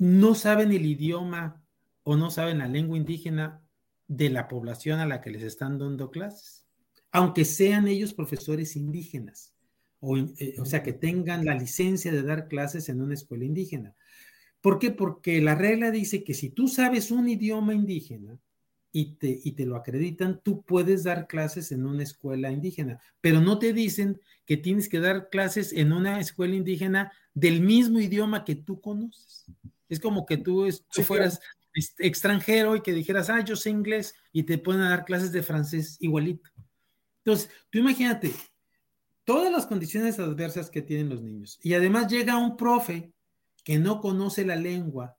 [0.00, 1.62] no saben el idioma
[2.04, 3.62] o no saben la lengua indígena
[4.08, 6.66] de la población a la que les están dando clases,
[7.12, 9.54] aunque sean ellos profesores indígenas,
[10.00, 13.94] o, eh, o sea, que tengan la licencia de dar clases en una escuela indígena.
[14.62, 14.90] ¿Por qué?
[14.90, 18.38] Porque la regla dice que si tú sabes un idioma indígena,
[18.92, 23.40] y te, y te lo acreditan, tú puedes dar clases en una escuela indígena, pero
[23.40, 28.44] no te dicen que tienes que dar clases en una escuela indígena del mismo idioma
[28.44, 29.46] que tú conoces.
[29.88, 30.68] Es como que tú,
[31.04, 31.40] fueras
[31.98, 35.96] extranjero y que dijeras, ah, yo sé inglés y te pueden dar clases de francés
[36.00, 36.50] igualito.
[37.18, 38.32] Entonces, tú imagínate
[39.24, 43.12] todas las condiciones adversas que tienen los niños y además llega un profe
[43.62, 45.16] que no conoce la lengua,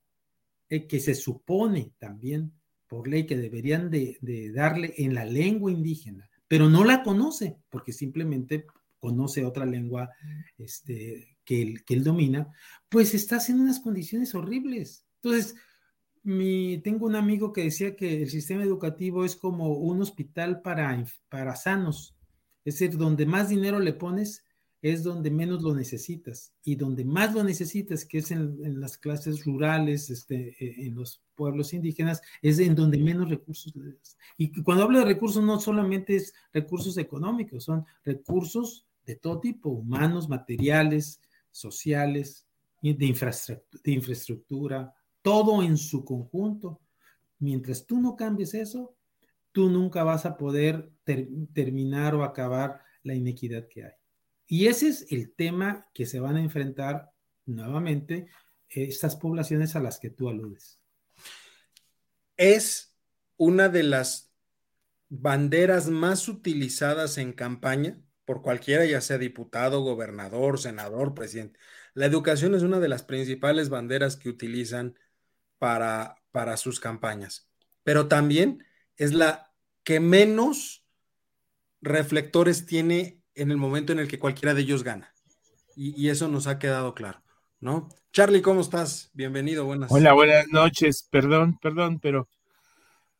[0.68, 2.52] eh, que se supone también
[2.92, 7.94] por ley que deberían de, darle en la lengua indígena, pero no la conoce porque
[7.94, 8.66] simplemente
[9.00, 10.10] conoce otra lengua
[10.58, 12.52] este, que, él, domina,
[12.90, 15.06] pues estás en unas condiciones horribles.
[15.24, 15.56] Entonces,
[16.24, 21.02] mi, tengo un amigo que decía que el sistema educativo es como un hospital para,
[21.30, 22.18] para sanos,
[22.66, 24.44] es decir, donde más dinero le pones,
[24.82, 29.46] es donde menos lo necesitas y donde más lo necesitas, que es en, las clases
[29.46, 33.74] rurales, este, e, en los pueblos indígenas, es en donde menos recursos.
[34.38, 39.70] Y cuando hablo de recursos, no solamente es recursos económicos, son recursos de todo tipo,
[39.70, 41.22] humanos, materiales,
[41.52, 42.48] sociales,
[42.82, 46.82] de infraestructura, de infraestructura todo en su conjunto.
[47.40, 48.96] Mientras tú no cambies eso,
[49.52, 50.92] tú nunca vas a poder
[51.54, 54.01] terminar o acabar la inequidad que hay.
[54.52, 57.14] Y ese es el tema que se van a enfrentar
[57.46, 58.28] nuevamente
[58.68, 60.82] estas poblaciones a las que tú aludes.
[62.36, 62.94] Es
[63.38, 64.30] una de las
[65.08, 71.58] banderas más utilizadas en campaña por cualquiera, ya sea diputado, gobernador, senador, presidente.
[71.94, 75.00] La educación es una de las principales banderas que utilizan
[75.60, 77.50] para, para sus campañas,
[77.84, 78.66] pero también
[78.98, 79.54] es la
[79.86, 80.86] que menos
[81.80, 85.14] reflectores tiene en el momento en el que cualquiera de ellos gana.
[85.76, 87.22] Y, eso nos ha quedado claro,
[87.60, 87.90] ¿no?
[88.12, 89.10] Charlie, ¿cómo estás?
[89.14, 91.08] Bienvenido, buenas Hola, buenas noches.
[91.10, 92.28] Perdón, perdón, pero.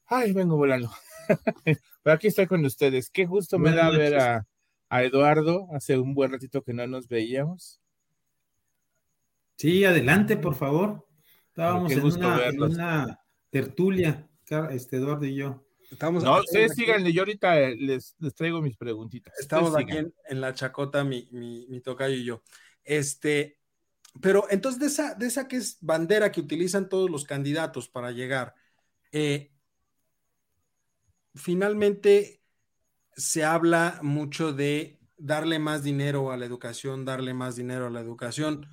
[0.06, 0.92] Ay, vengo volando.
[2.04, 3.10] pero aquí estoy con ustedes.
[3.10, 4.46] Qué gusto me da ver a,
[4.90, 5.68] a Eduardo.
[5.74, 7.80] Hace un buen ratito que no nos veíamos.
[9.56, 11.08] Sí, adelante, por favor.
[11.50, 14.28] Estábamos en una, tertulia,
[14.72, 15.64] este Eduardo y yo.
[15.92, 19.38] Estamos no, ustedes síganle, yo ahorita les, traigo mis preguntitas.
[19.38, 22.44] Estamos aquí en, la chacota, mi, mi, tocayo y yo.
[22.86, 23.60] Este,
[24.22, 28.12] pero entonces de esa, de esa que es bandera que utilizan todos los candidatos para
[28.12, 28.56] llegar,
[29.12, 29.52] eh,
[31.36, 32.42] finalmente
[33.16, 38.00] se habla mucho de darle más dinero a la educación, darle más dinero a la
[38.00, 38.66] educación.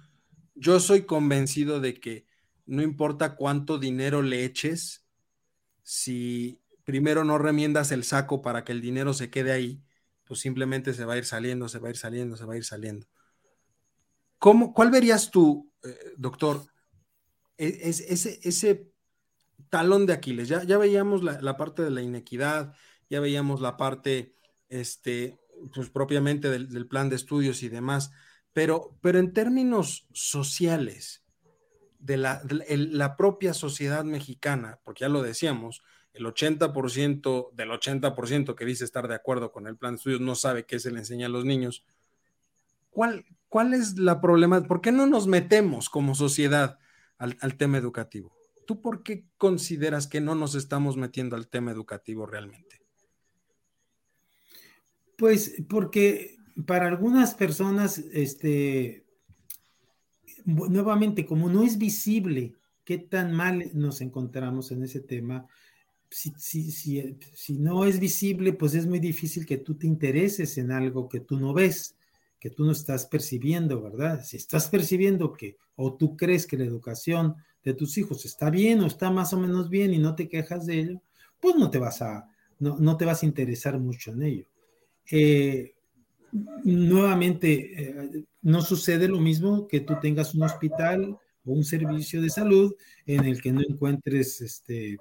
[0.54, 2.26] Yo soy convencido de que
[2.64, 5.04] no importa cuánto dinero le eches,
[5.82, 9.84] si primero no remiendas el saco para que el dinero se quede ahí,
[10.24, 12.57] pues simplemente se va a ir saliendo, se va a ir saliendo, se va a
[12.57, 13.07] ir saliendo.
[14.39, 16.64] ¿Cómo, ¿Cuál verías tú, eh, doctor,
[17.59, 18.91] e, ese, ese
[19.68, 20.49] talón de Aquiles?
[20.49, 22.74] Ya, ya veíamos la parte de la inequidad,
[23.11, 24.34] ya veíamos la parte,
[24.70, 25.39] este,
[25.74, 28.12] pues propiamente del, plan de estudios y demás,
[28.55, 31.22] pero, pero en términos sociales,
[31.99, 35.82] de la, la propia sociedad mexicana, porque ya lo decíamos,
[36.18, 40.34] el 80% del 80% que dice estar de acuerdo con el plan de estudios no
[40.34, 41.84] sabe qué se le enseña a los niños.
[42.90, 44.62] ¿Cuál, cuál es la problema?
[44.62, 46.78] ¿Por qué no nos metemos como sociedad
[47.18, 48.36] al, al tema educativo?
[48.66, 52.82] ¿Tú por qué consideras que no nos estamos metiendo al tema educativo realmente?
[55.16, 59.06] Pues porque para algunas personas, este,
[60.44, 62.54] nuevamente, como no es visible
[62.84, 65.46] qué tan mal nos encontramos en ese tema,
[66.11, 70.59] si, si, si, si, no es visible, pues es muy difícil que tú te intereses
[70.59, 71.96] en algo que tú no ves,
[72.40, 74.24] que tú no estás percibiendo, ¿verdad?
[74.24, 78.80] Si estás percibiendo que, o tú crees que la educación de tus hijos está bien
[78.80, 81.02] o está más o menos bien y no te quejas de ello,
[81.40, 82.28] pues no te vas a,
[82.59, 84.46] no, no te vas a interesar mucho en ello.
[85.11, 85.74] Eh,
[86.64, 92.30] nuevamente, eh, no sucede lo mismo que tú tengas un hospital o un servicio de
[92.30, 92.74] salud
[93.06, 94.98] en el que no encuentres este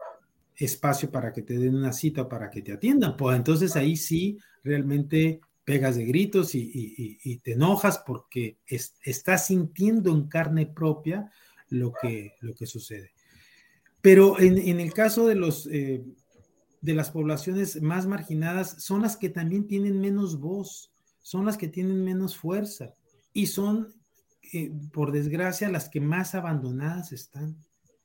[0.58, 3.16] espacio para que te den una cita para que te atiendan.
[3.16, 10.28] Pues entonces ahí sí realmente pegas de gritos y, te enojas porque estás sintiendo en
[10.28, 11.32] carne propia
[11.70, 13.12] lo que, lo que sucede.
[14.02, 16.04] Pero en, el caso de los eh,
[16.82, 20.92] de las poblaciones más marginadas son las que también tienen menos voz,
[21.22, 22.94] son las que tienen menos fuerza
[23.34, 23.94] y son,
[24.54, 27.58] eh, por desgracia, las que más abandonadas están.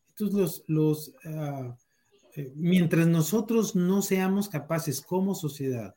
[0.08, 1.76] Entonces, los, los ah,
[2.36, 5.94] eh, mientras nosotros no seamos capaces como sociedad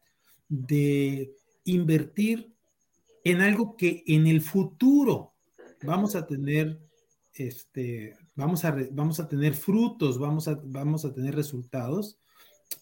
[0.48, 1.34] de
[1.64, 2.54] invertir
[3.24, 5.34] en algo que en el futuro
[5.82, 6.80] vamos a tener
[7.34, 12.18] este, vamos a, vamos a tener frutos, vamos a, vamos a tener resultados,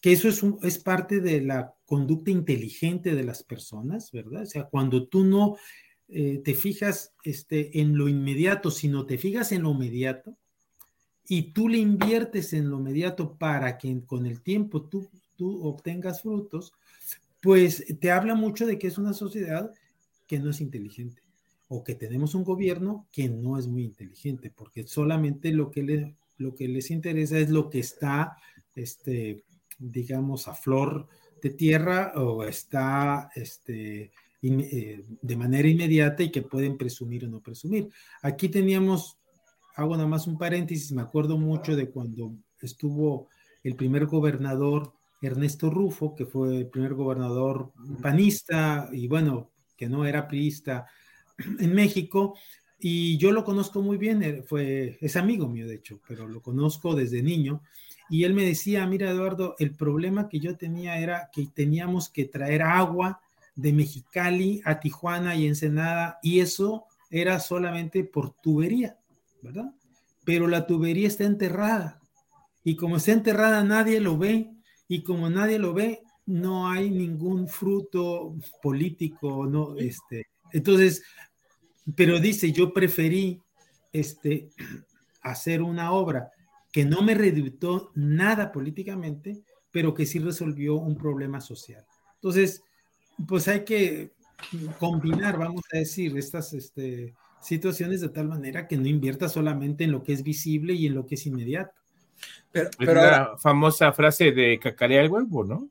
[0.01, 4.43] que eso es, es parte de la conducta inteligente de las personas, ¿verdad?
[4.43, 5.57] O sea, cuando tú no
[6.07, 10.37] eh, te fijas este, en lo inmediato, sino te fijas en lo inmediato
[11.27, 15.09] y tú le inviertes en lo inmediato para que con el tiempo tú,
[15.61, 16.73] obtengas frutos,
[17.41, 19.71] pues te habla mucho de que es una sociedad
[20.27, 21.21] que no es inteligente
[21.67, 26.15] o que tenemos un gobierno que no es muy inteligente, porque solamente lo que, le,
[26.37, 28.37] lo que les interesa es lo que está
[28.75, 29.43] este,
[29.77, 31.07] digamos, a flor
[31.41, 34.11] de tierra o está este,
[34.41, 37.89] eh, de manera inmediata y que pueden presumir o no presumir.
[38.21, 39.17] Aquí teníamos,
[39.75, 43.29] hago nada más un paréntesis, me acuerdo mucho de cuando estuvo
[43.63, 47.71] el primer gobernador Ernesto Rufo, que fue el primer gobernador
[48.01, 50.85] panista y bueno, que no era priista
[51.59, 52.35] en México,
[52.79, 56.95] y yo lo conozco muy bien, fue, es amigo mío de hecho, pero lo conozco
[56.95, 57.61] desde niño,
[58.09, 62.25] y él me decía, mira Eduardo, el problema que yo tenía era que teníamos que
[62.25, 63.21] traer agua
[63.55, 68.97] de Mexicali a Tijuana y Ensenada y eso era solamente por tubería,
[69.43, 69.73] ¿verdad?
[70.25, 72.01] Pero la tubería está enterrada
[72.63, 74.51] y como está enterrada nadie lo ve
[74.87, 81.03] y como nadie lo ve no hay ningún fruto político, no, este, entonces,
[81.95, 83.41] pero dice, yo preferí,
[83.91, 84.49] este,
[85.21, 86.31] hacer una obra
[86.71, 91.83] que no me reditó nada políticamente pero que sí resolvió un problema social.
[92.13, 92.61] Entonces,
[93.27, 94.13] pues hay que
[94.79, 99.91] combinar, vamos a decir, estas este, situaciones de tal manera que no invierta solamente en
[99.91, 101.73] lo que es visible y en lo que es inmediato.
[102.51, 105.69] Pero, la famosa frase de cacarea el huevo, ¿no?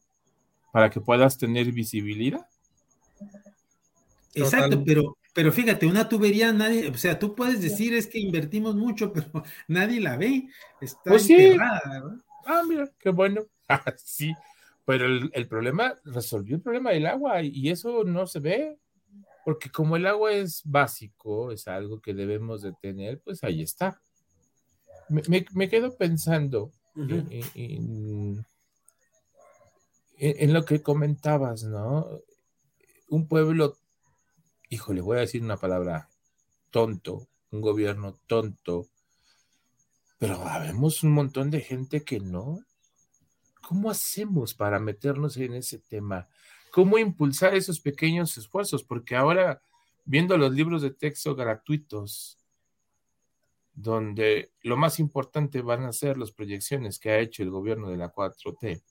[0.73, 2.47] Para que puedas tener visibilidad.
[4.35, 8.75] Exacto, pero, pero fíjate, una tubería, nadie, o sea, tú puedes decir es que invertimos
[8.75, 10.49] mucho, pero nadie la ve.
[10.81, 13.43] Está pues enterrada, Ah, mira, qué bueno.
[13.97, 14.35] sí,
[14.85, 18.79] pero el, problema, resolvió el problema del agua y eso no se ve,
[19.45, 24.01] porque como el agua es básico, es algo que debemos de tener, pues ahí está.
[25.09, 28.45] Me, quedo pensando en,
[30.17, 32.07] en, lo que comentabas, ¿no?
[33.09, 33.77] Un pueblo,
[34.71, 36.09] híjole, voy a decir una palabra,
[36.71, 38.87] tonto, un gobierno tonto,
[40.19, 42.65] pero habemos un montón de gente que no,
[43.63, 46.29] ¿Cómo hacemos para meternos en ese tema?
[46.73, 48.83] ¿Cómo impulsar esos pequeños esfuerzos?
[48.83, 49.63] Porque ahora,
[50.07, 52.39] viendo los libros de texto gratuitos,
[53.75, 57.99] donde lo más importante van a ser las proyecciones que ha hecho el gobierno de
[57.99, 58.83] la 4T,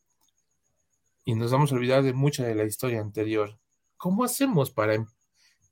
[1.25, 3.57] y nos vamos a olvidar de mucha de la historia anterior.
[3.97, 5.07] ¿Cómo hacemos para em-,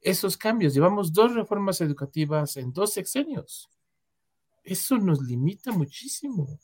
[0.02, 0.74] esos cambios?
[0.74, 3.70] Llevamos dos reformas educativas en dos sexenios.
[4.64, 6.60] Eso nos limita muchísimo.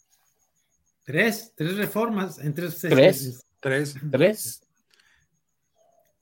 [1.03, 2.79] Tres, tres reformas en tres.
[2.81, 4.64] Tres, tres, tres.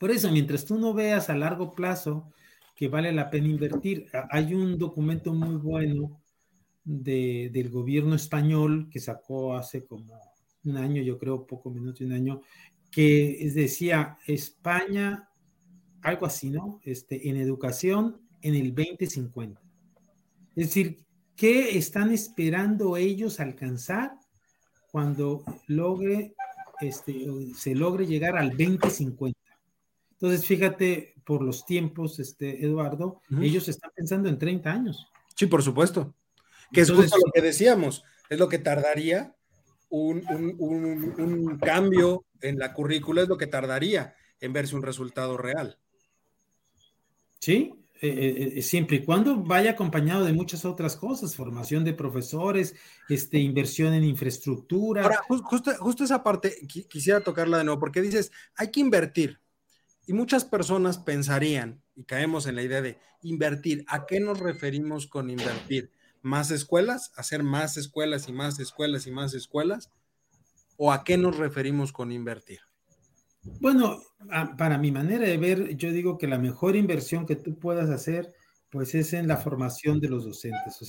[0.03, 2.29] Por eso, mientras tú no veas a largo plazo
[2.75, 6.21] que vale la pena invertir, hay un documento muy bueno
[6.83, 10.19] de, del gobierno español que sacó hace como
[10.65, 12.41] un año, yo creo, poco menos de un año,
[12.91, 15.29] que decía España,
[16.01, 16.81] algo así, ¿no?
[16.83, 19.61] Este, en educación en el 2050.
[20.57, 20.99] Es decir,
[21.33, 24.17] ¿qué están esperando ellos alcanzar
[24.91, 26.35] cuando logre,
[26.81, 27.25] este,
[27.55, 29.42] se logre llegar al 2050.
[30.23, 35.11] Entonces, fíjate, por los tiempos, este, Eduardo, ellos están pensando en 30 años.
[35.35, 36.15] Sí, por supuesto.
[36.71, 39.35] Que es justo lo que decíamos, es lo que tardaría
[39.89, 40.23] un,
[40.59, 45.77] un, cambio en la currícula, es lo que tardaría en verse un resultado real.
[47.39, 51.93] Sí, eh, eh, eh, siempre y cuando vaya acompañado de muchas otras cosas, formación de
[51.93, 52.75] profesores,
[53.09, 55.03] este, inversión en infraestructura.
[55.03, 59.42] Ahora, justo, justo esa parte quisiera tocarla de nuevo, porque dices, hay que invertir.
[60.05, 65.07] Y muchas personas pensarían, y caemos en la idea de invertir, ¿a qué nos referimos
[65.07, 65.91] con invertir?
[66.21, 67.11] ¿Más escuelas?
[67.15, 69.91] ¿Hacer más escuelas y más escuelas y más escuelas?
[70.77, 72.59] ¿O a qué nos referimos con invertir?
[73.59, 74.01] Bueno,
[74.57, 78.33] para mi manera de ver, yo digo que la mejor inversión que tú puedas hacer,
[78.69, 80.81] pues es en la formación de los docentes.
[80.81, 80.85] O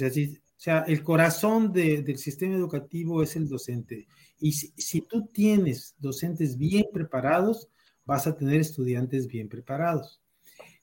[0.56, 4.06] sea, el corazón del sistema educativo es el docente.
[4.38, 7.68] Y si, tú tienes docentes bien preparados,
[8.04, 10.20] vas a tener estudiantes bien preparados.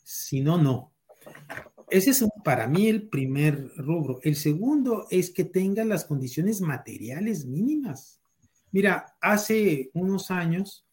[0.04, 0.92] Si no, no.
[1.90, 4.20] Ese es para mí el primer rubro.
[4.24, 8.22] El segundo es que tengan las condiciones materiales mínimas.
[8.72, 10.86] Mira, hace unos años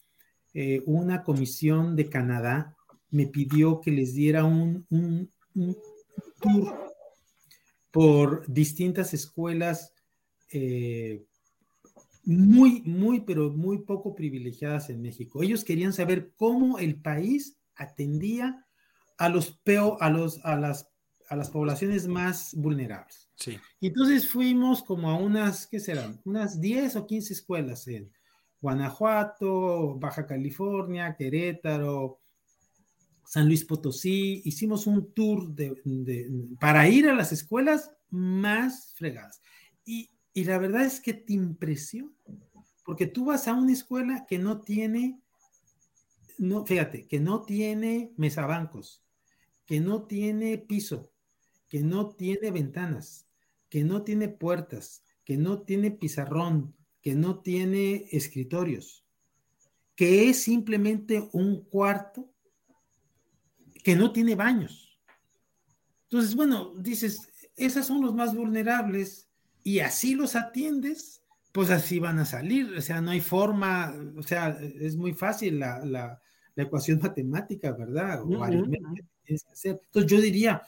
[0.54, 2.76] eh, una comisión de Canadá
[3.10, 4.86] me pidió que les diera un,
[6.40, 6.94] tour
[7.90, 9.92] por distintas escuelas
[10.50, 11.24] eh,
[12.28, 15.42] muy, muy, pero muy poco privilegiadas en México.
[15.42, 18.66] Ellos querían saber cómo el país atendía
[19.16, 20.88] a los peo, a los, a las,
[21.28, 23.30] a las poblaciones más vulnerables.
[23.34, 23.56] Sí.
[23.80, 26.20] entonces fuimos como a unas, ¿qué serán?
[26.24, 28.10] Unas 10 o 15 escuelas en,
[28.60, 32.20] Guanajuato, Baja California, Querétaro,
[33.24, 34.42] San Luis Potosí.
[34.44, 35.54] Hicimos un tour
[36.58, 39.40] para ir a las escuelas más fregadas.
[39.84, 40.10] Y,
[40.44, 42.12] la verdad es que te impresiona,
[42.84, 45.20] porque tú vas a una escuela que no tiene,
[46.38, 49.02] no, fíjate, que no tiene mesabancos,
[49.66, 51.10] que no tiene piso,
[51.68, 53.26] que no tiene ventanas,
[53.68, 59.04] que no tiene puertas, que no tiene pizarrón, que no tiene escritorios,
[59.94, 62.32] que es simplemente un cuarto
[63.84, 64.98] que no tiene baños.
[66.04, 69.27] Entonces, bueno, dices, esos son los más vulnerables
[69.62, 72.74] y así los atiendes, pues así van a salir.
[72.76, 76.20] O sea, no hay forma, o sea, es muy fácil la,
[76.56, 78.22] ecuación matemática, ¿verdad?
[78.22, 80.62] O Entonces, yo diría,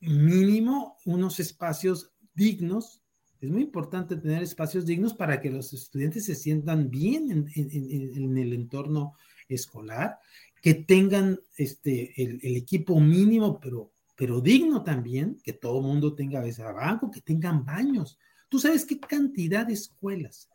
[0.00, 3.00] mínimo unos espacios dignos
[3.40, 8.52] es muy importante tener espacios dignos para que los estudiantes se sientan bien en, el
[8.52, 9.14] entorno
[9.48, 10.18] escolar,
[10.60, 16.44] que tengan este, el, equipo mínimo, pero, pero digno también, que todo mundo tenga
[16.74, 18.18] banco, que tengan baños.
[18.50, 20.50] Tú sabes qué cantidad de escuelas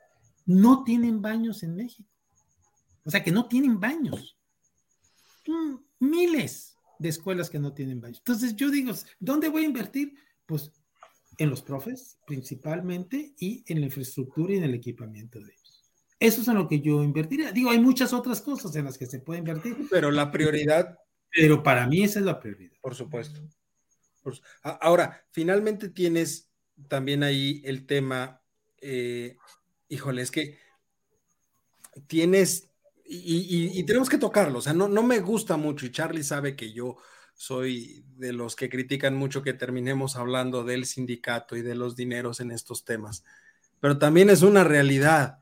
[0.45, 2.07] no tienen baños en México.
[3.03, 4.37] O sea, que no tienen baños.
[5.47, 8.19] Mm, miles de escuelas que no tienen baños.
[8.19, 10.13] Entonces yo digo, ¿dónde voy a invertir?
[10.45, 10.71] Pues
[11.39, 15.83] en los profes principalmente y en la infraestructura y en el equipamiento de ellos.
[16.19, 17.51] Eso es en lo que yo invertiría.
[17.51, 19.75] Digo, hay muchas otras cosas en las que se puede invertir.
[19.89, 20.99] Pero la prioridad.
[21.31, 22.77] Pero para mí esa es la prioridad.
[22.81, 23.41] Por supuesto.
[24.63, 26.51] Ahora, finalmente tienes
[26.87, 28.41] también ahí el tema,
[28.81, 29.37] eh,
[29.87, 30.57] híjole, es que
[32.07, 32.69] tienes,
[33.05, 36.73] y, tenemos que tocarlo, o sea, no, no me gusta mucho, y Charlie sabe que
[36.73, 36.97] yo
[37.35, 42.39] soy de los que critican mucho que terminemos hablando del sindicato y de los dineros
[42.39, 43.23] en estos temas,
[43.79, 45.39] pero también es una realidad.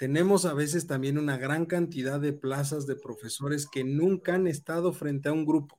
[0.00, 4.94] Tenemos a veces también una gran cantidad de plazas de profesores que nunca han estado
[4.94, 5.78] frente a un grupo.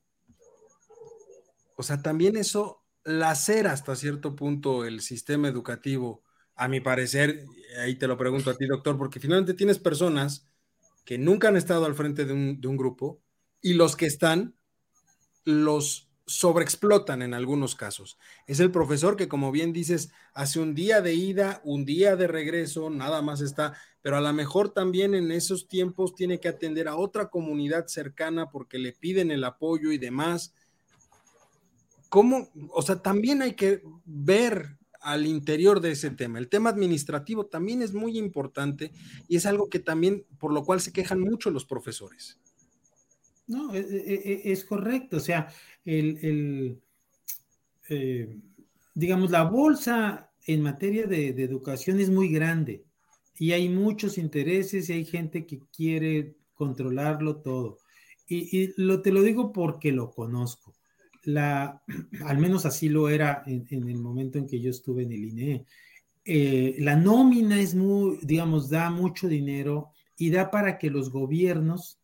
[1.75, 6.21] O sea, también eso lacera hasta cierto punto el sistema educativo,
[6.53, 7.47] a mi parecer,
[7.79, 10.47] ahí te lo pregunto a ti, doctor, porque finalmente tienes personas
[11.03, 13.23] que nunca han estado al frente de un, de un grupo
[13.59, 14.53] y los que están
[15.45, 18.17] los sobreexplotan en algunos casos.
[18.47, 22.27] Es el profesor que, como bien dices, hace un día de ida, un día de
[22.27, 26.87] regreso, nada más está, pero a lo mejor también en esos tiempos tiene que atender
[26.87, 30.53] a otra comunidad cercana porque le piden el apoyo y demás.
[32.09, 32.49] ¿Cómo?
[32.69, 36.39] O sea, también hay que ver al interior de ese tema.
[36.39, 38.91] El tema administrativo también es muy importante
[39.27, 42.39] y es algo que también, por lo cual se quejan mucho los profesores.
[43.51, 44.13] No, e, e,
[44.45, 45.17] e, es, correcto.
[45.17, 45.49] O sea,
[45.83, 46.79] el,
[47.89, 48.39] eh,
[48.95, 52.85] digamos, la bolsa en materia de, educación es muy grande
[53.37, 57.79] y hay muchos intereses y hay gente que quiere controlarlo todo.
[58.25, 60.73] Y, lo, te lo digo porque lo conozco.
[61.23, 61.83] La,
[62.25, 65.65] al menos así lo era en, el momento en que yo estuve en el INE.
[66.23, 72.00] Eh, la nómina es muy, digamos, da mucho dinero y da para que los gobiernos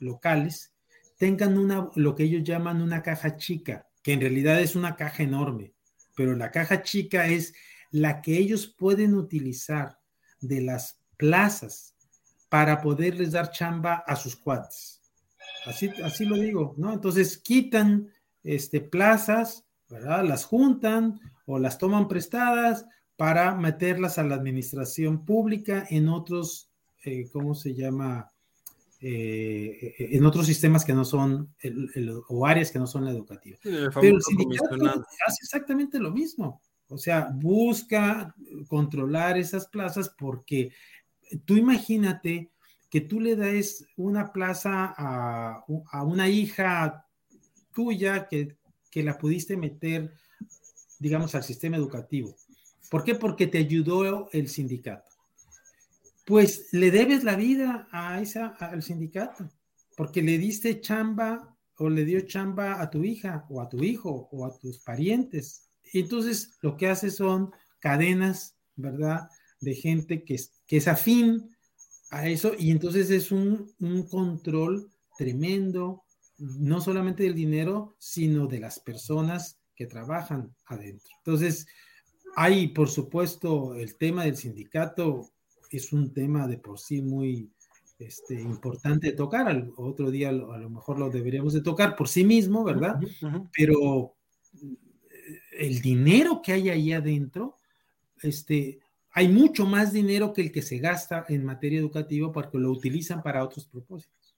[0.00, 0.74] locales
[1.18, 5.22] tengan una, lo que ellos llaman una caja chica, que en realidad es una caja
[5.22, 5.74] enorme,
[6.16, 7.54] pero la caja chica es
[7.90, 9.98] la que ellos pueden utilizar
[10.40, 11.94] de las plazas
[12.48, 15.02] para poderles dar chamba a sus cuates.
[15.66, 16.92] Así, así lo digo, ¿no?
[16.92, 18.10] Entonces quitan
[18.42, 20.24] este, plazas, ¿verdad?
[20.24, 22.86] Las juntan o las toman prestadas
[23.16, 26.70] para meterlas a la administración pública en otros,
[27.04, 28.32] eh, ¿cómo se llama?
[29.00, 31.54] Eh, en otros sistemas que no son,
[32.28, 33.56] o áreas que no son la educativa.
[33.62, 34.74] Pero el sindicato
[35.26, 36.60] hace exactamente lo mismo.
[36.88, 38.34] O sea, busca
[38.66, 40.72] controlar esas plazas porque
[41.44, 42.50] tú imagínate
[42.90, 47.06] que tú le des una plaza a, a una hija
[47.74, 48.56] tuya que,
[48.90, 50.12] que, la pudiste meter,
[50.98, 52.34] digamos, al sistema educativo.
[52.90, 53.14] ¿Por qué?
[53.14, 55.07] Porque te ayudó el sindicato
[56.28, 59.50] pues le debes la vida a esa, al sindicato,
[59.96, 64.28] porque le diste chamba o le dio chamba a tu hija o a tu hijo
[64.30, 65.70] o a tus parientes.
[65.94, 69.30] Entonces lo que hace son cadenas, ¿verdad?
[69.62, 71.48] De gente que es, que es afín
[72.10, 76.04] a eso y entonces es un, un control tremendo,
[76.36, 81.10] no solamente del dinero, sino de las personas que trabajan adentro.
[81.24, 81.66] Entonces,
[82.36, 85.32] hay, por supuesto, el tema del sindicato
[85.76, 87.50] es un tema de por sí muy
[87.98, 89.48] este, importante de tocar.
[89.48, 93.00] Al, otro día a lo mejor lo deberíamos de tocar por sí mismo, ¿verdad?
[93.52, 94.14] Pero
[94.54, 97.56] eh, el dinero que hay ahí adentro,
[98.22, 98.80] este,
[99.12, 103.22] hay mucho más dinero que el que se gasta en materia educativa porque lo utilizan
[103.22, 104.36] para otros propósitos.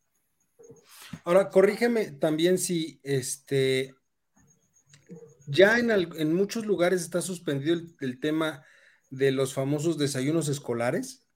[1.25, 3.95] Ahora, corrígeme también si este
[5.47, 8.63] ya en, en muchos lugares está suspendido el, tema
[9.11, 11.27] de los famosos desayunos escolares.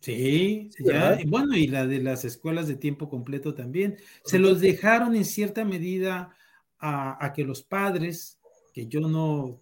[0.00, 3.98] Sí, ya, bueno, y la de las escuelas de tiempo completo también.
[4.24, 6.34] Se los dejaron en cierta medida
[6.80, 8.40] a, que los padres,
[8.74, 9.60] que yo no,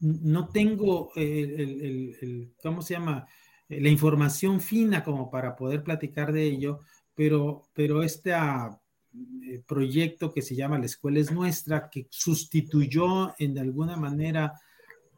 [0.00, 3.26] no tengo el, ¿cómo se llama?
[3.68, 6.80] La información fina como para poder platicar de ello,
[7.14, 13.58] pero, pero este eh, proyecto que se llama La Escuela es Nuestra, que sustituyó en
[13.58, 14.54] alguna manera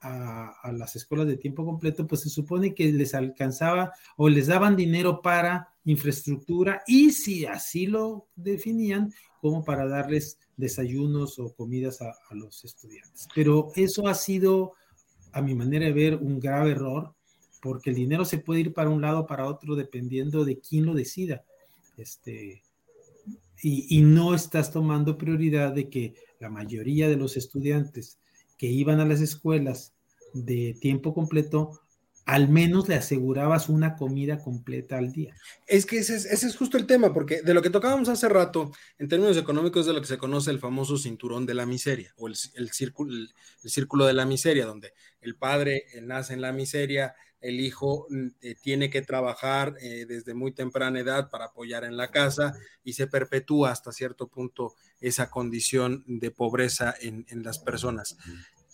[0.01, 4.77] a, las escuelas de tiempo completo, pues se supone que les alcanzaba o les daban
[4.77, 12.15] dinero para infraestructura y si así lo definían, como para darles desayunos o comidas a,
[12.33, 13.29] los estudiantes.
[13.35, 14.73] Pero eso ha sido,
[15.33, 17.15] a mi manera de ver, un grave error,
[17.63, 20.87] porque el dinero se puede ir para un lado o para otro dependiendo de quién
[20.87, 21.45] lo decida.
[21.97, 22.63] Este,
[23.63, 28.19] y, y no estás tomando prioridad de que la mayoría de los estudiantes
[28.57, 29.95] que iban a las escuelas
[30.33, 31.81] de tiempo completo
[32.27, 35.37] al menos le asegurabas una comida completa al día.
[35.69, 39.09] Es que ese es, justo el tema, porque de lo que tocábamos hace rato, en
[39.09, 42.35] términos económicos, de lo que se conoce el famoso cinturón de la miseria, o el,
[42.35, 48.07] círculo, el, círculo de la miseria, donde el padre nace en la miseria, el hijo
[48.09, 52.55] mm, eh, tiene que trabajar eh, desde muy temprana edad para apoyar en la casa
[52.85, 58.17] y se perpetúa hasta cierto punto esa condición de pobreza en, en las personas.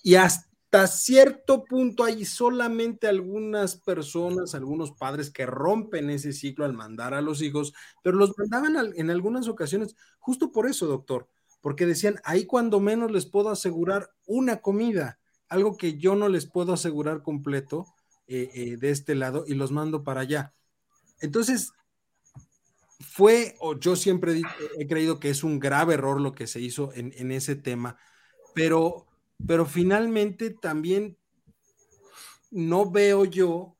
[0.02, 6.64] Y hasta hasta cierto punto hay solamente algunas personas, algunos padres que rompen ese ciclo
[6.64, 11.28] al mandar a los hijos, pero los mandaban en algunas ocasiones justo por eso, doctor,
[11.60, 16.46] porque decían, ahí cuando menos les puedo asegurar una comida, algo que yo no les
[16.46, 17.84] puedo asegurar completo
[18.26, 20.54] eh, eh, de este lado y los mando para allá.
[21.20, 21.72] Entonces,
[23.00, 24.40] fue, o yo siempre
[24.78, 27.98] he, creído que es un grave error lo que se hizo en, en ese tema,
[28.54, 29.08] pero
[29.46, 31.18] pero finalmente también
[32.50, 33.76] no veo yo,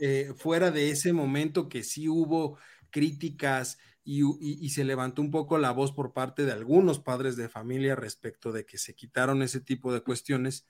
[0.00, 2.58] eh, fuera de ese momento que sí hubo
[2.90, 7.94] críticas y, se levantó un poco la voz por parte de algunos padres de familia
[7.94, 10.66] respecto de que se quitaron ese tipo de cuestiones,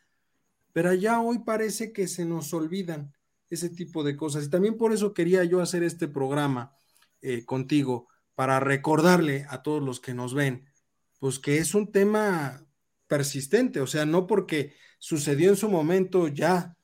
[0.72, 3.12] pero ya hoy parece que se nos olvidan
[3.50, 4.44] ese tipo de cosas.
[4.44, 6.74] Y también por eso quería yo hacer este programa
[7.20, 10.66] eh, contigo, para recordarle a todos los que nos ven,
[11.18, 12.66] pues que es un tema
[13.06, 16.76] persistente, o sea, no porque sucedió en su momento ya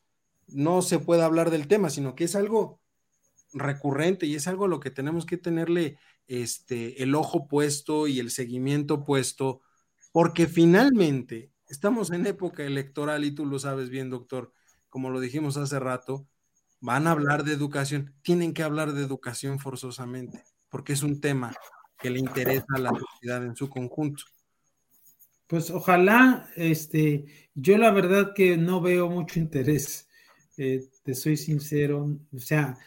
[0.46, 2.80] no se puede hablar del tema, sino que es algo
[3.52, 8.20] recurrente y es algo a lo que tenemos que tenerle este, el ojo puesto y
[8.20, 9.62] el seguimiento puesto,
[10.12, 14.52] porque finalmente estamos en época electoral y tú lo sabes bien, doctor,
[14.88, 16.26] como lo dijimos hace rato,
[16.80, 21.54] van a hablar de educación, tienen que hablar de educación forzosamente, porque es un tema
[21.98, 24.24] que le interesa a la sociedad en su conjunto.
[25.46, 30.08] Pues ojalá, este, yo la verdad que no veo mucho interés,
[30.56, 32.78] eh, te soy sincero, o sea,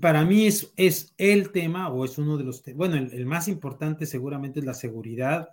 [0.00, 4.06] para mí es, es el tema o es uno de los bueno, el, más importante
[4.06, 5.48] seguramente es la seguridad,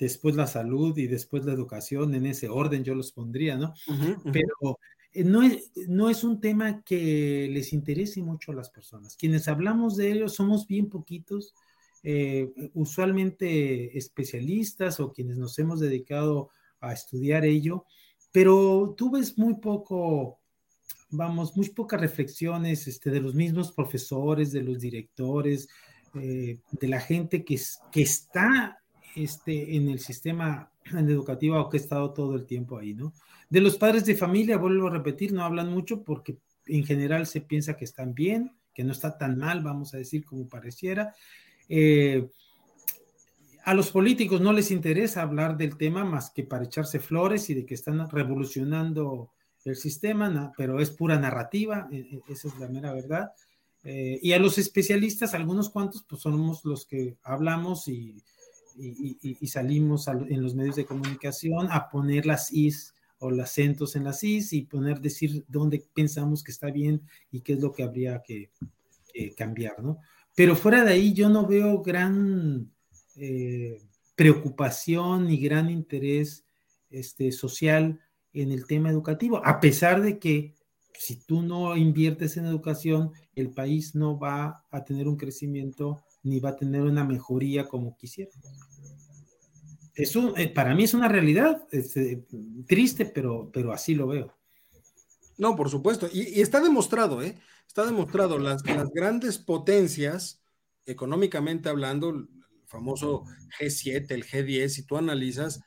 [0.00, 3.74] después la salud y después la educación, en ese orden yo los pondría, ¿no?
[4.32, 4.78] Pero
[5.12, 9.14] eh, no, es, no es un tema que les interese mucho a las personas.
[9.14, 11.54] Quienes hablamos de ello somos bien poquitos
[12.02, 16.48] eh, usualmente especialistas o quienes nos hemos dedicado
[16.80, 17.84] a estudiar ello,
[18.32, 20.38] pero tú ves muy poco,
[21.10, 25.68] vamos, muy pocas reflexiones este, de los mismos profesores, de los directores,
[26.14, 27.60] eh, de la gente que,
[27.92, 28.79] que está
[29.16, 33.12] este, en el sistema educativo que ha estado todo el tiempo ahí, ¿no?
[33.48, 37.40] De los padres de familia, vuelvo a repetir, no hablan mucho porque en general se
[37.40, 41.14] piensa que están bien, que no está tan mal, vamos a decir, como pareciera.
[41.68, 42.28] Eh,
[43.64, 47.54] a los políticos no les interesa hablar del tema más que para echarse flores y
[47.54, 49.32] de que están revolucionando
[49.64, 53.32] el sistema, pero es pura narrativa, e, e, esa es la mera verdad.
[53.82, 58.22] Eh, y a los especialistas, algunos cuantos, pues somos los que hablamos y,
[59.46, 64.24] salimos en los medios de comunicación a poner las is o los acentos en las
[64.24, 68.22] is y poner, decir dónde pensamos que está bien y qué es lo que habría
[68.22, 68.50] que,
[69.12, 69.98] que cambiar, ¿no?
[70.34, 72.70] Pero fuera de ahí yo no veo gran
[73.16, 73.82] eh,
[74.14, 76.44] preocupación ni gran interés
[76.90, 78.00] este, social
[78.32, 80.54] en el tema educativo, a pesar de que
[80.94, 86.40] si tú no inviertes en educación, el país no va a tener un crecimiento ni
[86.40, 88.30] va a tener una mejoría como quisiera.
[90.02, 92.24] Eso eh, para mí es una realidad, este,
[92.66, 94.34] triste, pero, pero así lo veo.
[95.36, 96.08] No, por supuesto.
[96.12, 97.38] Y, está demostrado, ¿eh?
[97.66, 98.38] Está demostrado.
[98.38, 100.42] Las, las grandes potencias,
[100.86, 102.28] económicamente hablando, el
[102.66, 103.24] famoso
[103.58, 105.60] G7, el G10, si tú analizas,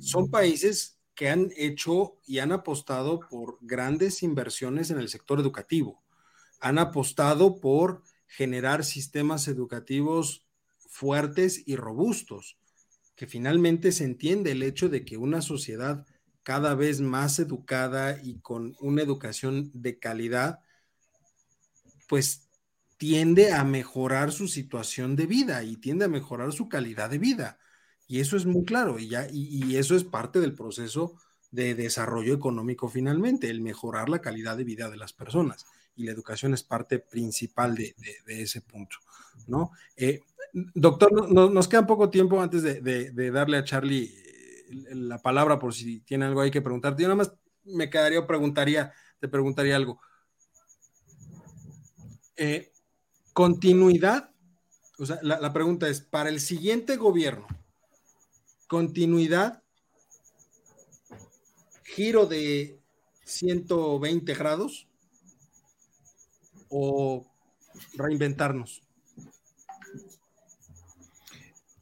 [0.00, 6.02] son países que han hecho y han apostado por grandes inversiones en el sector educativo.
[6.60, 10.46] Han apostado por generar sistemas educativos
[10.88, 12.59] fuertes y robustos,
[13.20, 16.06] que finalmente se entiende el hecho de que una sociedad
[16.42, 20.60] cada vez más educada y con una educación de calidad,
[22.08, 22.48] pues
[22.96, 27.58] tiende a mejorar su situación de vida y tiende a mejorar su calidad de vida.
[28.08, 31.14] Y eso es muy claro, y, ya, y, eso es parte del proceso
[31.50, 35.66] de desarrollo económico finalmente, el mejorar la calidad de vida de las personas.
[35.94, 37.94] Y la educación es parte principal de,
[38.28, 38.96] ese punto,
[39.46, 39.72] ¿no?
[39.96, 40.20] Eh,
[40.52, 44.12] doctor, nos queda poco tiempo antes de darle a Charlie
[44.70, 47.02] la palabra por si tiene algo ahí que preguntarte.
[47.02, 47.32] Yo nada más
[47.64, 50.00] me quedaría o preguntaría, te preguntaría algo.
[52.36, 52.72] Eh,
[53.32, 54.30] continuidad,
[54.98, 57.46] o sea, la, pregunta es, para el siguiente gobierno,
[58.66, 59.62] continuidad,
[61.84, 62.80] giro de
[63.24, 64.88] 120 grados
[66.68, 67.26] o
[67.94, 68.82] reinventarnos?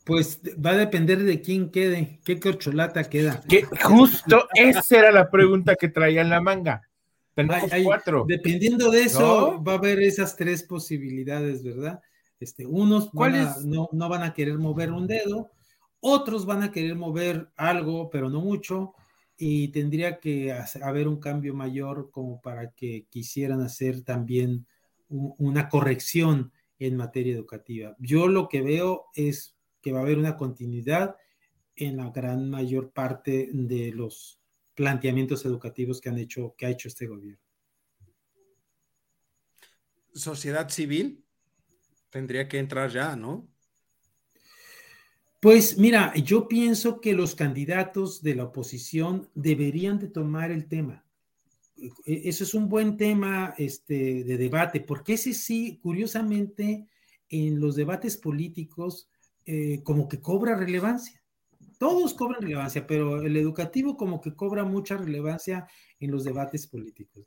[0.09, 3.43] Pues va a depender de quién quede, qué corcholata queda.
[3.47, 6.81] Que justo esa era la pregunta que traía en la manga.
[7.35, 8.25] Tenemos cuatro.
[8.27, 12.01] Dependiendo de eso, va a haber esas tres posibilidades, ¿verdad?
[12.41, 15.51] Este, unos no, no van a querer mover un dedo,
[16.01, 18.95] otros van a querer mover algo, pero no mucho,
[19.37, 24.67] y tendría que haber un cambio mayor como para que quisieran hacer también
[25.11, 27.95] una corrección en materia educativa.
[27.99, 31.17] Yo lo que veo es que va a haber una continuidad
[31.77, 34.41] en la gran mayor parte de los
[34.75, 37.43] planteamientos educativos que han hecho, que ha hecho este gobierno.
[40.13, 41.25] Sociedad civil
[42.11, 43.49] tendría que entrar ya, ¿no?
[45.41, 51.05] Pues mira, yo pienso que los candidatos de la oposición deberían de tomar el tema.
[51.77, 51.93] E,
[52.29, 56.89] eso es un buen tema este, de debate, porque ese sí, curiosamente,
[57.29, 59.09] en los debates políticos,
[59.51, 61.23] eh, como que cobra relevancia.
[61.79, 65.67] Todos cobran relevancia, pero el educativo como que cobra mucha relevancia
[65.99, 67.25] en los debates políticos.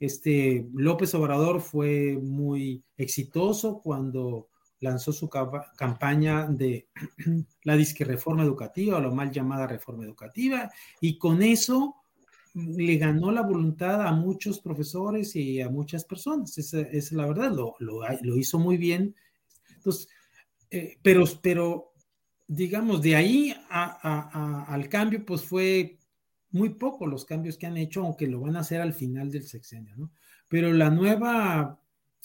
[0.00, 4.48] Este López Obrador fue muy exitoso cuando
[4.80, 6.88] lanzó su campaña de
[7.62, 10.68] la disque reforma educativa, o la mal llamada reforma educativa,
[11.00, 11.94] y con eso
[12.54, 16.58] le ganó la voluntad a muchos profesores y a muchas personas.
[16.58, 19.14] Esa es la verdad, lo, lo, hizo muy bien.
[19.76, 20.08] Entonces,
[20.72, 21.92] eh, pero, pero,
[22.48, 25.98] digamos, de ahí al cambio, pues fue
[26.50, 29.44] muy poco los cambios que han hecho, aunque lo van a hacer al final del
[29.44, 30.10] sexenio, ¿no?
[30.48, 31.78] Pero la nueva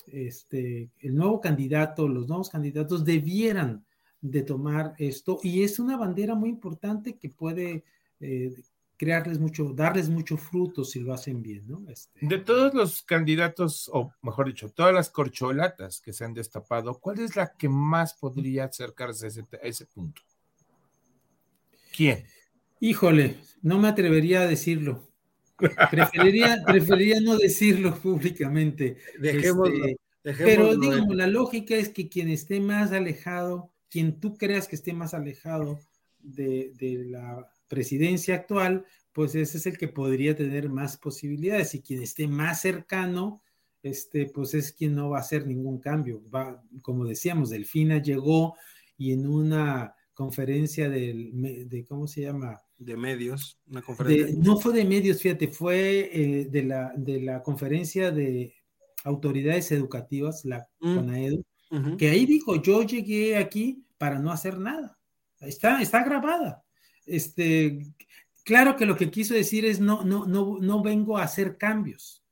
[0.07, 3.85] este, el nuevo candidato, los nuevos candidatos debieran
[4.21, 7.83] de tomar esto y es una bandera muy importante que puede
[8.19, 8.53] eh,
[8.97, 11.85] crearles mucho, darles mucho fruto si lo hacen bien, ¿no?
[11.89, 16.99] Este, de todos los candidatos, o mejor dicho, todas las corcholatas que se han destapado,
[16.99, 20.21] ¿cuál es la que más podría acercarse a ese, a ese punto?
[21.95, 22.25] ¿Quién?
[22.79, 25.07] Híjole, no me atrevería a decirlo.
[25.57, 28.97] Preferiría, preferiría no decirlo públicamente.
[29.21, 34.75] Este, pero digamos, la lógica es que quien esté más alejado, quien tú creas que
[34.75, 35.79] esté más alejado
[36.19, 36.73] de,
[37.09, 41.73] la presidencia actual, pues ese es el que podría tener más posibilidades.
[41.75, 43.41] Y quien esté más cercano,
[43.83, 46.21] este, pues es quien no va a hacer ningún cambio.
[46.33, 48.55] Va, como decíamos, Delfina llegó
[48.97, 52.59] y en una conferencia del, de, ¿cómo se llama?
[52.77, 54.35] De medios, una conferencia.
[54.37, 58.53] no fue de medios, fíjate, fue eh, de, la, de la conferencia de
[59.03, 60.95] autoridades educativas, la mm.
[60.95, 61.45] CONAEDU,
[61.97, 64.97] que ahí dijo, yo llegué aquí para no hacer nada.
[65.39, 66.63] Está, está grabada.
[67.07, 67.85] Este,
[68.43, 72.23] claro que lo que quiso decir es no, no, no, no vengo a hacer cambios.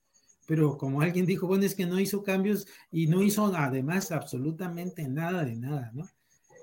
[0.45, 5.07] Pero como alguien dijo, bueno, es que no hizo cambios y no hizo además absolutamente
[5.07, 6.07] nada de nada, ¿no?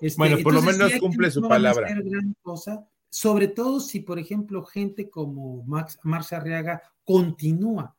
[0.01, 1.89] Este, bueno, por lo menos cumple su palabra.
[1.89, 7.95] Gran cosa, sobre todo si, por ejemplo, gente como Max, Marcia Arriaga continúa.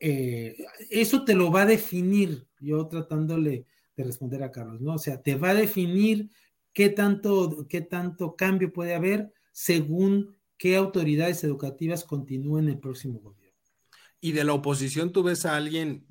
[0.00, 0.56] Eh,
[0.90, 3.64] eso te lo va a definir, yo tratándole
[3.96, 4.94] de responder a Carlos, ¿no?
[4.94, 6.30] O sea, te va a definir
[6.72, 13.58] qué tanto, qué tanto cambio puede haber según qué autoridades educativas continúen el próximo gobierno.
[14.20, 16.06] ¿Y de la oposición tú ves a alguien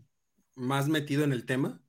[0.56, 1.80] más metido en el tema?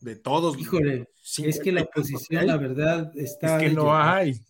[0.00, 0.56] De todos.
[0.56, 1.08] Híjole,
[1.38, 3.56] es que la oposición, la verdad, está.
[3.56, 4.40] Es que no hay.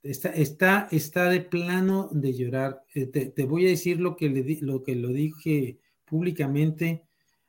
[0.00, 2.84] Está, está, está de plano de llorar.
[2.94, 7.08] Eh, te, voy a decir lo que, le lo que lo dije públicamente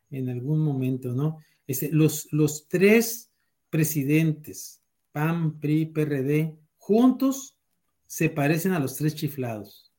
[0.10, 1.38] en algún momento, ¿no?
[1.68, 3.30] Este, los, los tres
[3.70, 4.82] presidentes,
[5.18, 7.58] PAN, PRI, PRD, juntos
[8.06, 9.92] se parecen a los tres chiflados.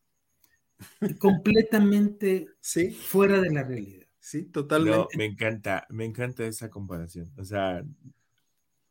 [1.19, 2.47] completamente
[3.01, 4.07] fuera de la realidad.
[4.21, 5.17] Sí, totalmente.
[5.17, 7.33] me encanta, me encanta esa comparación.
[7.37, 7.83] O sea,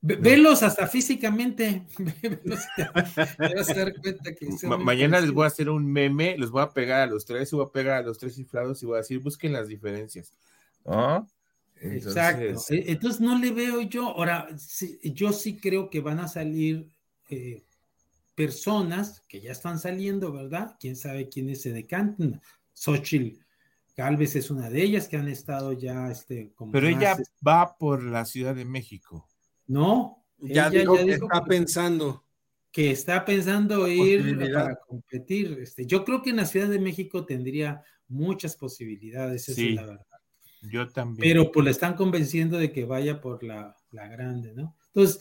[0.01, 1.87] Velos hasta físicamente.
[4.79, 7.55] mañana les voy a hacer un meme, les voy a pegar a los tres, y
[7.55, 10.33] voy a pegar a los tres cifrados y voy a decir, busquen las diferencias.
[11.81, 12.61] Exacto.
[12.69, 14.07] E, entonces no le veo yo.
[14.07, 14.47] Ahora,
[15.03, 16.89] yo sí creo que van a salir
[17.29, 17.63] eh,
[18.35, 20.75] personas que ya están saliendo, ¿verdad?
[20.79, 22.41] Quién sabe quiénes se decantan.
[22.73, 23.39] Xochitl
[23.97, 27.75] Galvez es una de ellas que han estado ya, este, como Pero ella este va
[27.77, 29.27] por la Ciudad de México.
[29.65, 32.23] No, ya, dijo que está pensando.
[32.71, 35.57] Que está pensando ir para competir.
[35.59, 39.85] Este, yo creo que en la Ciudad de México tendría muchas posibilidades, esa es la
[39.85, 40.16] verdad.
[40.61, 41.21] Yo también.
[41.21, 44.75] Pero pues le están convenciendo de que vaya por la, la grande, ¿no?
[44.87, 45.19] Entonces,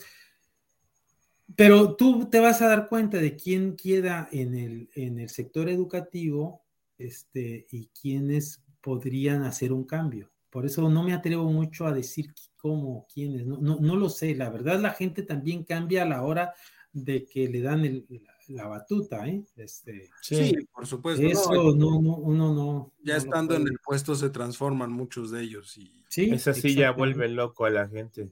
[1.55, 5.69] Pero tú te vas a dar cuenta de quién queda en el, en el sector
[5.69, 6.61] educativo
[6.97, 10.31] este, y quiénes podrían hacer un cambio.
[10.49, 14.35] Por eso no me atrevo mucho a decir cómo, quiénes, no, no, no lo sé.
[14.35, 16.53] La verdad, la gente también cambia a la hora
[16.91, 18.05] de que le dan el,
[18.47, 19.43] batuta, ¿eh?
[19.55, 21.25] Este, sí, por supuesto.
[21.25, 22.93] Eso no, no, uno no.
[23.03, 25.77] Ya estando en el puesto se transforman muchos de ellos.
[25.77, 26.03] Y...
[26.07, 28.29] Sí, Esa sí ya vuelve loco a la gente.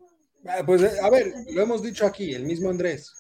[0.48, 3.14] Ah, pues eh, a ver, lo hemos dicho aquí, el mismo Andrés.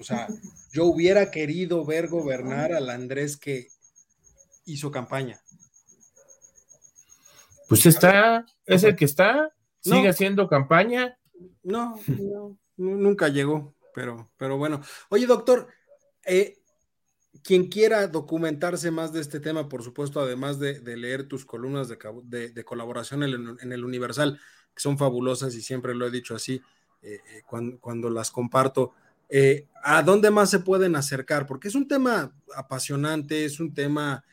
[0.00, 0.26] O sea,
[0.72, 3.68] yo hubiera querido ver gobernar al Andrés que
[4.64, 5.40] hizo campaña.
[7.68, 11.16] Pues está, es el que está, sigue haciendo campaña.
[11.62, 14.80] No, no, nunca llegó, pero, pero bueno.
[15.08, 15.68] Oye, doctor,
[16.26, 16.58] eh,
[17.42, 22.64] quien quiera documentarse más de este tema, por supuesto, además de, leer tus columnas de,
[22.64, 24.38] colaboración en el, Universal,
[24.74, 26.62] que son fabulosas y siempre lo he dicho así
[27.02, 27.42] eh, eh,
[27.80, 28.92] cuando, las comparto,
[29.82, 31.46] ¿a dónde más se pueden acercar?
[31.46, 34.24] Porque es un tema apasionante, es un tema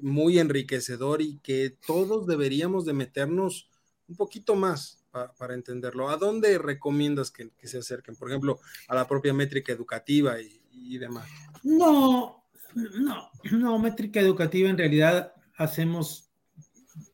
[0.00, 3.68] muy enriquecedor y que todos deberíamos de meternos
[4.08, 6.08] un poquito más para entenderlo.
[6.08, 8.16] ¿A dónde recomiendas que, que, se acerquen?
[8.16, 11.28] Por ejemplo, a la propia métrica educativa y, y demás.
[11.62, 12.44] No,
[12.74, 16.30] no, no, métrica educativa en realidad hacemos,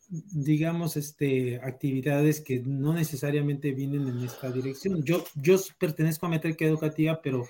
[0.08, 5.02] digamos, este, actividades que no necesariamente vienen en esta dirección.
[5.02, 7.46] Yo, yo pertenezco a métrica educativa, pero,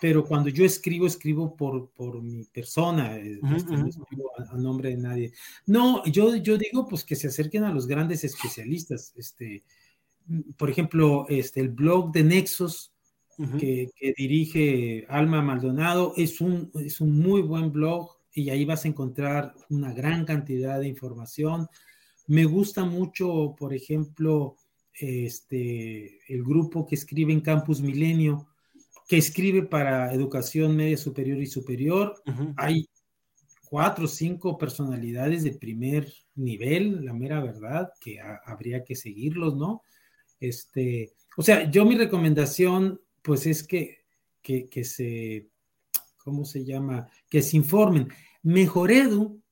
[0.00, 4.96] pero cuando yo escribo, escribo por, por mi persona, este, no escribo a, nombre de
[4.96, 5.32] nadie.
[5.66, 9.12] No, yo, yo digo pues que se acerquen a los grandes especialistas.
[9.16, 9.62] Este,
[10.56, 12.92] por ejemplo, este, el blog de Nexos
[13.58, 16.12] que, dirige Alma Maldonado.
[16.16, 20.80] Es un, es un muy buen blog y ahí vas a encontrar una gran cantidad
[20.80, 21.68] de información.
[22.26, 24.56] Me gusta mucho, por ejemplo,
[24.92, 28.48] este, el grupo que escribe en Campus Milenio,
[29.08, 32.14] que escribe para educación media superior y superior.
[32.56, 32.88] Hay
[33.68, 39.82] cuatro o cinco personalidades de primer nivel, la mera verdad, que habría que seguirlos, ¿no?
[40.40, 44.04] Este, o sea, yo mi recomendación pues es que,
[44.42, 45.48] que, se,
[46.16, 47.08] ¿cómo se llama?
[47.28, 48.08] Que se informen.
[48.42, 49.42] Mejoredu,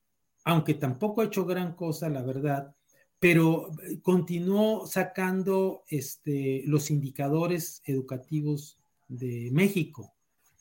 [0.43, 2.75] aunque tampoco ha hecho gran cosa, la verdad,
[3.19, 10.13] pero continuó sacando este, los indicadores educativos de México.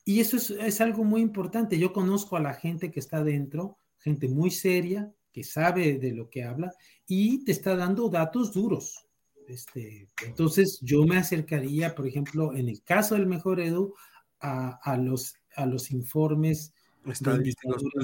[0.05, 1.79] Y eso es, es, algo muy importante.
[1.79, 6.31] Yo conozco a la gente que está dentro, gente muy seria, que sabe de lo
[6.31, 6.73] que habla
[7.07, 9.06] y te está dando datos duros.
[9.49, 13.95] Este, entonces yo me acercaría, por ejemplo, en el caso del Mejor Edu,
[14.41, 16.73] a, los, a los informes
[17.05, 17.55] de,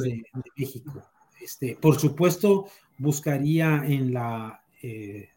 [0.01, 0.23] de,
[0.57, 1.03] México.
[1.41, 2.67] Este, por supuesto,
[2.99, 4.65] buscaría en la...
[4.83, 5.29] Eh,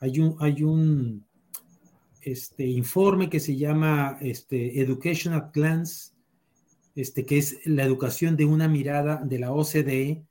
[0.00, 1.24] hay un, hay un
[2.20, 6.12] este, informe que se llama este, Education at Glance,
[6.94, 10.24] este, que es la educación de una mirada de la OCDE,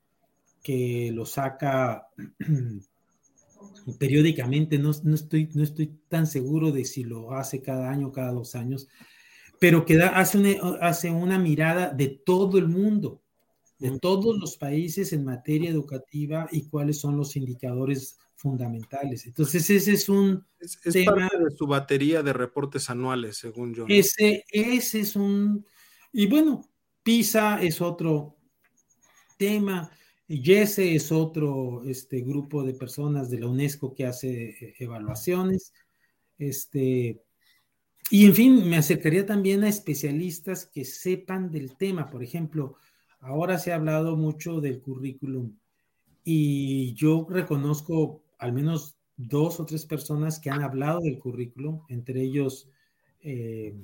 [0.62, 2.08] que lo saca
[3.98, 8.32] periódicamente, no, estoy, no estoy tan seguro de si lo hace cada año o cada
[8.32, 8.88] dos años,
[9.60, 13.22] pero que hace, una, hace una mirada de todo el mundo,
[13.80, 19.28] de todos los países en materia educativa y cuáles son los indicadores fundamentales.
[19.28, 23.86] Entonces, ese es un es, parte de su batería de reportes anuales, según yo.
[23.88, 25.66] Ese, ese es un...
[26.12, 26.68] Y bueno,
[27.04, 28.36] PISA es otro
[29.38, 29.92] tema.
[30.40, 35.74] Yese es otro este, grupo de personas de la UNESCO que hace eh, evaluaciones.
[36.38, 37.22] Este,
[38.10, 42.10] y en fin, me acercaría también a especialistas que sepan del tema.
[42.10, 42.76] Por ejemplo,
[43.20, 45.54] ahora se ha hablado mucho del currículum
[46.24, 52.22] y yo reconozco al menos dos o tres personas que han hablado del currículum, entre
[52.22, 52.70] ellos
[53.22, 53.76] eh,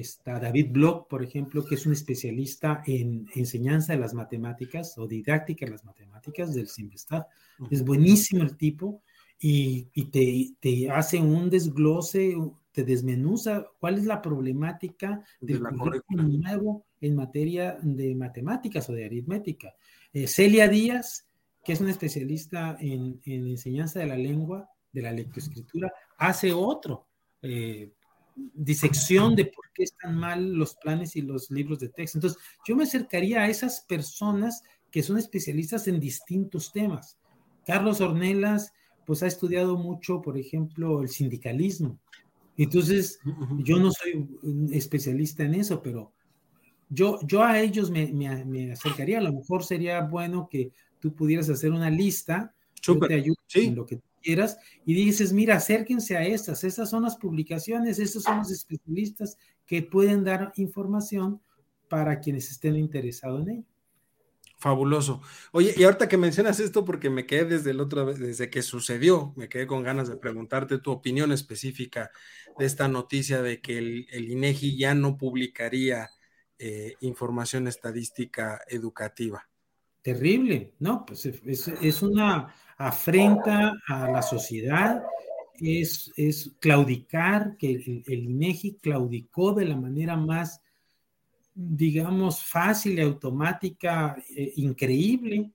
[0.00, 5.06] está David Bloch, por ejemplo, que es un especialista en enseñanza de las matemáticas o
[5.06, 7.26] didáctica de las matemáticas del Simvestab.
[7.70, 9.02] Es buenísimo el tipo
[9.38, 12.36] y, te, hace un desglose,
[12.72, 19.04] te desmenuza cuál es la problemática del currículum nuevo en materia de matemáticas o de
[19.04, 19.74] aritmética.
[20.12, 21.26] Eh, Celia Díaz,
[21.64, 27.06] que es una especialista en, enseñanza de la lengua, de la lectoescritura, hace otro.
[27.42, 27.92] Eh,
[28.54, 32.18] disección de por qué están mal los planes y los libros de texto.
[32.18, 37.18] Entonces, yo me acercaría a esas personas que son especialistas en distintos temas.
[37.66, 38.72] Carlos Ornelas,
[39.04, 41.98] pues ha estudiado mucho, por ejemplo, el sindicalismo.
[42.56, 43.20] Entonces,
[43.58, 44.26] yo no soy
[44.72, 46.12] especialista en eso, pero
[46.88, 49.18] yo, yo a ellos me, me, acercaría.
[49.18, 52.54] A lo mejor sería bueno que tú pudieras hacer una lista.
[52.80, 53.08] Súper.
[53.08, 57.16] te ayudo en lo que quieras, y dices, mira, acérquense a estas, estas son las
[57.16, 61.40] publicaciones, estos son los especialistas que pueden dar información
[61.88, 63.64] para quienes estén interesados en ello.
[64.58, 65.20] Fabuloso.
[65.52, 69.34] Oye, y ahorita que mencionas esto, porque me quedé desde el otro, desde que sucedió,
[69.36, 72.10] me quedé con ganas de preguntarte tu opinión específica
[72.58, 76.08] de esta noticia de que el, INEGI ya no publicaría
[76.58, 79.46] eh, información estadística educativa.
[80.00, 81.04] Terrible, ¿no?
[81.04, 85.02] Pues es, una afrenta a la sociedad,
[85.58, 90.60] es, es claudicar, que el, el INEGI claudicó de la manera más
[91.58, 95.52] digamos, fácil y automática, eh, increíble,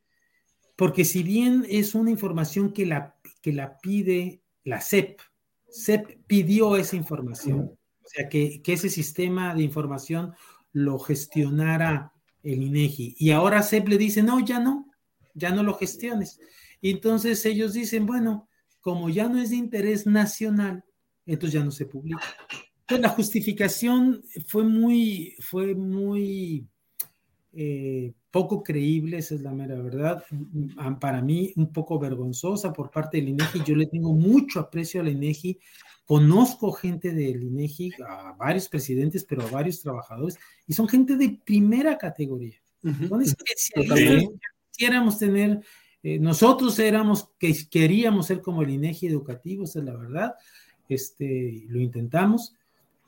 [0.76, 5.22] porque si bien es una información que la, que la pide la CEP,
[5.72, 10.34] CEP pidió esa información, o sea, que, ese sistema de información
[10.74, 12.12] lo gestionara
[12.42, 13.16] el INEGI.
[13.20, 14.92] Y ahora CEP le dice, no, ya no,
[15.36, 16.40] ya no lo gestiones.
[16.82, 20.84] Y entonces ellos dicen, bueno, como ya no es de interés nacional,
[21.26, 22.26] entonces ya no se publica
[22.98, 26.68] la justificación fue muy, fue muy
[27.54, 30.24] eh, poco creíble, esa es la mera verdad.
[31.00, 33.64] Para mí, un poco vergonzosa por parte del INEGI.
[33.66, 35.60] Yo le tengo mucho aprecio al INEGI.
[36.06, 41.40] Conozco gente del INEGI, a varios presidentes, pero a varios trabajadores, y son gente de
[41.46, 42.58] primera categoría.
[42.82, 44.00] Son especialistas.
[44.72, 45.62] Quisiéramos tener,
[46.04, 50.36] eh, nosotros éramos, que queríamos ser como el INEGI educativo, esa es la verdad.
[50.90, 52.54] Este, lo intentamos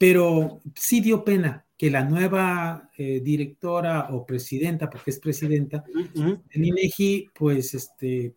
[0.04, 5.82] pero sí dio pena que la nueva eh, directora o presidenta, porque es presidenta
[6.14, 8.36] del INEGI, pues este,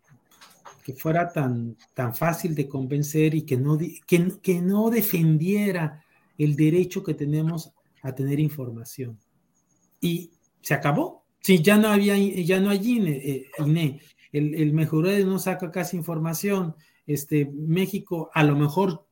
[0.84, 6.04] que fuera tan, tan fácil de convencer y que no, que, que no defendiera
[6.38, 9.18] el derecho que tenemos a tener información.
[10.00, 10.30] Y
[10.60, 11.24] se acabó.
[11.40, 14.00] Sí, ya no había, ya no hay INE, eh, INE.
[14.32, 14.74] El, el
[15.26, 16.74] no saca casi información.
[17.06, 19.06] Este, México a lo mejor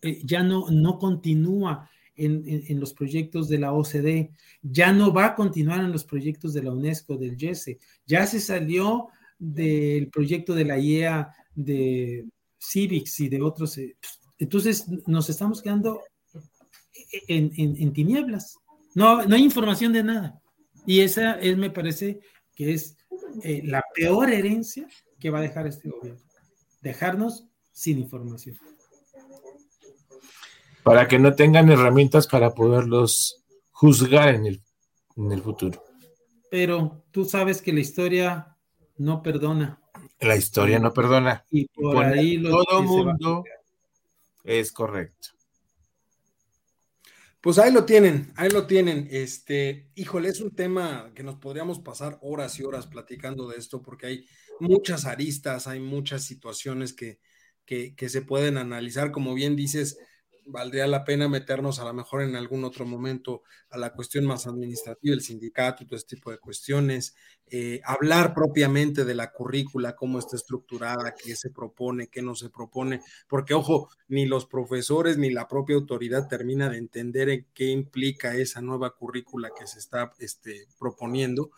[0.00, 4.30] eh, ya no, no continúa en, los proyectos de la OCDE,
[4.62, 8.40] ya no va a continuar en los proyectos de la UNESCO, del GESE, ya se
[8.40, 9.08] salió
[9.38, 12.24] del proyecto de la IEA, de
[12.58, 13.76] Civics y de otros.
[13.78, 13.96] Eh,
[14.38, 16.00] entonces nos estamos quedando
[17.28, 18.58] en, tinieblas.
[18.94, 20.40] No, no hay información de nada.
[20.86, 22.20] Y esa es, me parece
[22.54, 22.96] que es
[23.42, 24.86] eh, la peor herencia
[25.18, 26.20] que va a dejar este gobierno.
[26.80, 28.58] Dejarnos sin información
[30.82, 34.62] para que no tengan herramientas para poderlos juzgar en el,
[35.16, 35.82] en el futuro.
[36.50, 38.56] Pero tú sabes que la historia
[38.98, 39.80] no perdona.
[40.20, 41.44] La historia no perdona.
[41.50, 43.44] Y por ahí todo mundo
[44.44, 45.30] es correcto.
[47.42, 49.08] Pues ahí lo tienen, ahí lo tienen.
[49.10, 53.82] Este, híjole, es un tema que nos podríamos pasar horas y horas platicando de esto,
[53.82, 54.26] porque hay
[54.60, 57.18] muchas aristas, hay muchas situaciones que,
[57.64, 59.10] que, que se pueden analizar.
[59.10, 59.98] Como bien dices,
[60.44, 64.46] valdría la pena meternos a lo mejor en algún otro momento a la cuestión más
[64.46, 67.14] administrativa, el sindicato y todo este tipo de cuestiones,
[67.46, 72.50] eh, hablar propiamente de la currícula, cómo está estructurada, qué se propone, qué no se
[72.50, 77.66] propone, porque ojo, ni los profesores ni la propia autoridad termina de entender en qué
[77.66, 81.50] implica esa nueva currícula que se está este, proponiendo,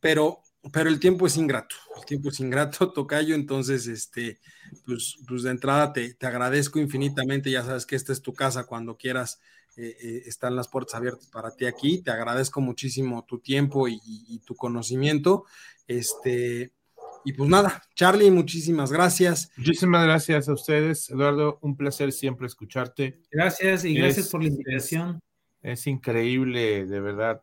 [0.00, 4.40] pero pero el tiempo es ingrato, el tiempo es ingrato, Tocayo, entonces, este,
[4.84, 8.96] pues, pues de entrada te, agradezco infinitamente, ya sabes que esta es tu casa, cuando
[8.96, 9.40] quieras,
[9.76, 14.40] eh, eh, están las puertas abiertas para ti aquí, te agradezco muchísimo tu tiempo y,
[14.44, 15.44] tu conocimiento,
[15.86, 16.72] este,
[17.24, 19.50] y pues nada, Charlie, muchísimas gracias.
[19.56, 23.20] Muchísimas gracias a ustedes, Eduardo, un placer siempre escucharte.
[23.30, 25.20] Gracias y gracias por la invitación.
[25.62, 27.42] es increíble, de verdad,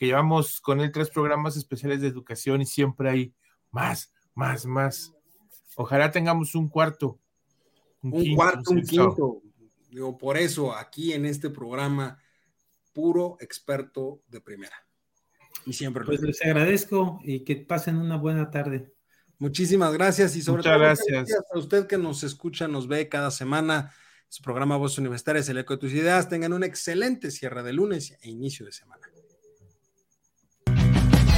[0.00, 3.34] que llevamos con él tres programas especiales de educación y siempre hay
[3.70, 5.12] más, más, más.
[5.76, 7.20] Ojalá tengamos un cuarto.
[8.00, 9.42] Un, cuarto, un quinto.
[9.90, 12.18] Digo, por eso aquí en este programa,
[12.94, 14.74] puro experto de primera.
[15.66, 18.94] Y siempre Pues les agradezco y que pasen una buena tarde.
[19.38, 21.28] Muchísimas gracias y sobre todo gracias.
[21.52, 23.92] a usted que nos escucha, nos ve cada semana.
[24.30, 26.30] Su programa Voz Universitaria es el eco de tus ideas.
[26.30, 29.09] Tengan un excelente cierre de lunes e inicio de semana.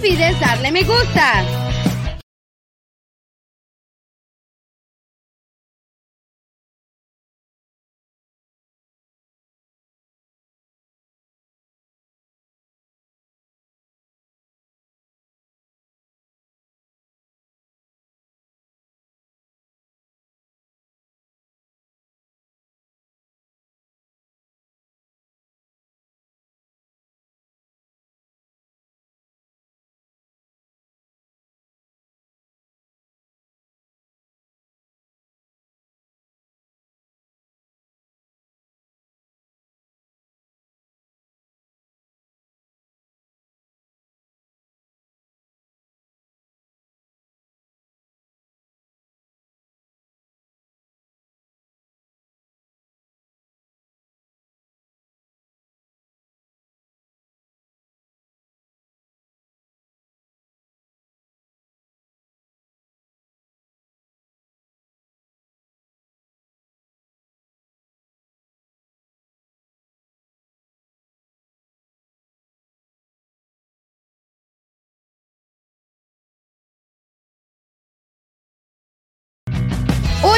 [0.00, 1.59] olvides darle me gusta.